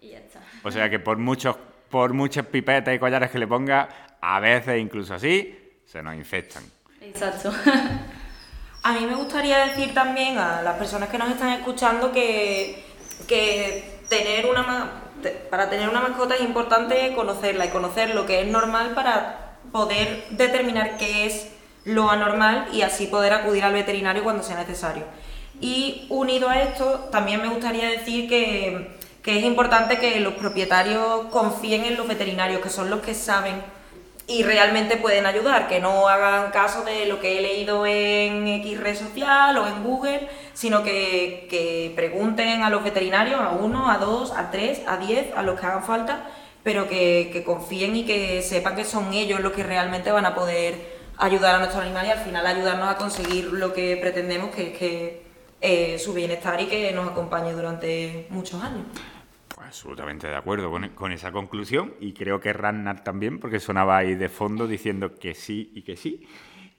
ya 0.00 0.18
está. 0.18 0.40
O 0.64 0.70
sea 0.70 0.90
que 0.90 0.98
por 0.98 1.18
muchos 1.18 1.56
por 1.92 2.14
muchas 2.14 2.46
pipetas 2.46 2.94
y 2.94 2.98
collares 2.98 3.30
que 3.30 3.38
le 3.38 3.46
ponga, 3.46 4.16
a 4.22 4.40
veces 4.40 4.80
incluso 4.80 5.14
así, 5.14 5.54
se 5.84 6.02
nos 6.02 6.14
infectan. 6.14 6.64
Exacto. 7.02 7.52
A 8.84 8.94
mí 8.94 9.06
me 9.06 9.14
gustaría 9.14 9.66
decir 9.66 9.94
también 9.94 10.38
a 10.38 10.60
las 10.62 10.76
personas 10.76 11.08
que 11.08 11.16
nos 11.16 11.30
están 11.30 11.50
escuchando 11.50 12.10
que, 12.10 12.82
que 13.28 14.00
tener 14.08 14.46
una 14.46 15.04
para 15.50 15.70
tener 15.70 15.88
una 15.88 16.00
mascota 16.00 16.34
es 16.34 16.42
importante 16.42 17.12
conocerla 17.14 17.66
y 17.66 17.68
conocer 17.68 18.14
lo 18.14 18.26
que 18.26 18.40
es 18.42 18.46
normal 18.46 18.92
para 18.94 19.56
poder 19.70 20.24
determinar 20.30 20.96
qué 20.96 21.26
es 21.26 21.48
lo 21.84 22.10
anormal 22.10 22.68
y 22.72 22.82
así 22.82 23.06
poder 23.06 23.32
acudir 23.32 23.64
al 23.64 23.72
veterinario 23.72 24.22
cuando 24.22 24.42
sea 24.42 24.56
necesario. 24.56 25.04
Y 25.60 26.06
unido 26.08 26.48
a 26.48 26.60
esto, 26.60 27.08
también 27.10 27.42
me 27.42 27.48
gustaría 27.48 27.88
decir 27.88 28.28
que, 28.28 28.96
que 29.22 29.38
es 29.38 29.44
importante 29.44 29.98
que 29.98 30.18
los 30.20 30.34
propietarios 30.34 31.26
confíen 31.30 31.84
en 31.84 31.96
los 31.96 32.08
veterinarios, 32.08 32.60
que 32.60 32.70
son 32.70 32.90
los 32.90 33.00
que 33.00 33.14
saben 33.14 33.62
y 34.32 34.42
realmente 34.44 34.96
pueden 34.96 35.26
ayudar, 35.26 35.68
que 35.68 35.78
no 35.78 36.08
hagan 36.08 36.50
caso 36.52 36.84
de 36.84 37.04
lo 37.04 37.20
que 37.20 37.38
he 37.38 37.42
leído 37.42 37.84
en 37.84 38.48
X 38.48 38.80
red 38.80 38.96
social 38.96 39.58
o 39.58 39.66
en 39.66 39.84
Google, 39.84 40.26
sino 40.54 40.82
que, 40.82 41.46
que 41.50 41.92
pregunten 41.94 42.62
a 42.62 42.70
los 42.70 42.82
veterinarios, 42.82 43.38
a 43.38 43.50
uno, 43.50 43.90
a 43.90 43.98
dos, 43.98 44.32
a 44.32 44.50
tres, 44.50 44.80
a 44.86 44.96
diez, 44.96 45.26
a 45.36 45.42
los 45.42 45.60
que 45.60 45.66
hagan 45.66 45.84
falta, 45.84 46.30
pero 46.62 46.88
que, 46.88 47.28
que 47.30 47.44
confíen 47.44 47.94
y 47.94 48.06
que 48.06 48.40
sepan 48.40 48.74
que 48.74 48.86
son 48.86 49.12
ellos 49.12 49.40
los 49.40 49.52
que 49.52 49.64
realmente 49.64 50.10
van 50.10 50.24
a 50.24 50.34
poder 50.34 50.76
ayudar 51.18 51.56
a 51.56 51.58
nuestros 51.58 51.82
animales 51.82 52.08
y 52.08 52.18
al 52.18 52.24
final 52.24 52.46
ayudarnos 52.46 52.88
a 52.88 52.96
conseguir 52.96 53.52
lo 53.52 53.74
que 53.74 53.98
pretendemos, 53.98 54.54
que 54.54 54.68
es 54.68 54.78
que 54.78 55.22
eh, 55.60 55.98
su 55.98 56.14
bienestar 56.14 56.58
y 56.58 56.66
que 56.66 56.90
nos 56.92 57.10
acompañe 57.10 57.52
durante 57.52 58.26
muchos 58.30 58.62
años. 58.62 58.86
Absolutamente 59.72 60.28
de 60.28 60.36
acuerdo 60.36 60.70
con, 60.94 61.12
esa 61.12 61.32
conclusión 61.32 61.94
y 61.98 62.12
creo 62.12 62.38
que 62.40 62.52
Ragnar 62.52 63.02
también, 63.02 63.38
porque 63.38 63.58
sonaba 63.58 63.96
ahí 63.96 64.14
de 64.14 64.28
fondo 64.28 64.66
diciendo 64.66 65.14
que 65.14 65.32
sí 65.32 65.72
y 65.74 65.80
que 65.80 65.96
sí. 65.96 66.26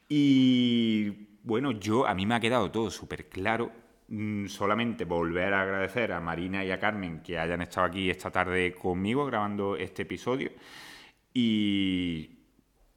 Y 0.08 1.40
bueno, 1.42 1.72
yo 1.72 2.06
a 2.06 2.14
mí 2.14 2.28
me 2.28 2.36
ha 2.36 2.40
quedado 2.40 2.70
todo 2.70 2.92
súper 2.92 3.30
claro. 3.30 3.72
Mm, 4.10 4.46
solamente 4.46 5.06
volver 5.06 5.56
a 5.56 5.64
agradecer 5.64 6.12
a 6.12 6.20
Marina 6.20 6.64
y 6.64 6.70
a 6.70 6.80
Carmen 6.80 7.24
que 7.24 7.40
hayan 7.40 7.64
estado 7.64 7.88
aquí 7.88 8.12
esta 8.12 8.30
tarde 8.30 8.76
conmigo 8.76 9.26
grabando 9.26 9.76
este 9.76 10.04
episodio. 10.04 10.52
Y 11.34 12.44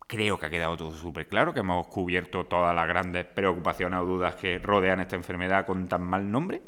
Creo 0.09 0.39
que 0.39 0.47
ha 0.47 0.51
quedado 0.51 0.77
todo 0.77 0.93
súper 0.93 1.27
claro, 1.27 1.53
que 1.53 1.61
hemos 1.61 1.89
cubierto 1.89 2.45
todas 2.47 2.73
las 2.77 2.87
grandes 2.87 3.25
preocupaciones 3.25 3.99
o 3.99 4.05
dudas 4.05 4.37
que 4.37 4.59
rodean 4.61 5.01
esta 5.01 5.17
enfermedad 5.17 5.67
con 5.67 5.89
tan 5.89 6.03
mal 6.05 6.31
nombre. 6.31 6.63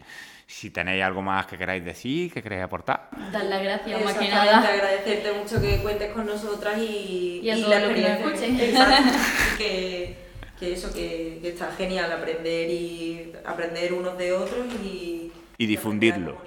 Si 0.50 0.70
tenéis 0.70 1.04
algo 1.04 1.20
más 1.20 1.46
que 1.46 1.58
queráis 1.58 1.84
decir, 1.84 2.32
que 2.32 2.42
queráis 2.42 2.64
aportar. 2.64 3.10
Dar 3.30 3.44
las 3.44 3.62
gracias, 3.62 4.02
más 4.02 4.14
que 4.14 4.28
nada. 4.28 4.66
agradecerte 4.66 5.32
mucho 5.34 5.60
que 5.60 5.82
cuentes 5.82 6.10
con 6.12 6.24
nosotras 6.24 6.78
y, 6.78 7.40
y, 7.42 7.50
a 7.50 7.56
todos 7.56 7.82
los 7.82 7.92
que 7.92 8.00
nos 8.00 8.10
escuchen. 8.10 8.56
que, 9.58 10.16
que, 10.58 10.72
eso, 10.72 10.90
que, 10.90 11.38
que, 11.42 11.50
está 11.50 11.70
genial 11.72 12.10
aprender 12.10 12.70
y 12.70 13.30
aprender 13.44 13.92
unos 13.92 14.16
de 14.16 14.32
otros 14.32 14.66
y... 14.82 15.30
Y 15.58 15.66
difundirlo. 15.66 16.38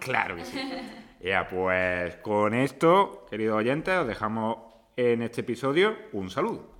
Claro 0.00 0.36
que 0.36 0.44
sí. 0.44 0.60
Ya, 1.20 1.48
pues 1.48 2.14
con 2.16 2.52
esto, 2.52 3.26
queridos 3.30 3.56
oyentes, 3.56 3.94
os 3.94 4.06
dejamos 4.06 4.58
en 4.96 5.22
este 5.22 5.40
episodio, 5.40 5.96
un 6.12 6.28
saludo. 6.28 6.75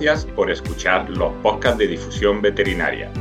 Gracias 0.00 0.24
por 0.34 0.50
escuchar 0.50 1.10
los 1.10 1.30
podcasts 1.42 1.76
de 1.76 1.86
difusión 1.86 2.40
veterinaria. 2.40 3.12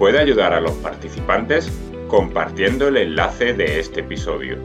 Puede 0.00 0.18
ayudar 0.18 0.52
a 0.52 0.60
los 0.60 0.72
participantes 0.72 1.70
compartiendo 2.08 2.88
el 2.88 2.96
enlace 2.96 3.54
de 3.54 3.78
este 3.78 4.00
episodio. 4.00 4.58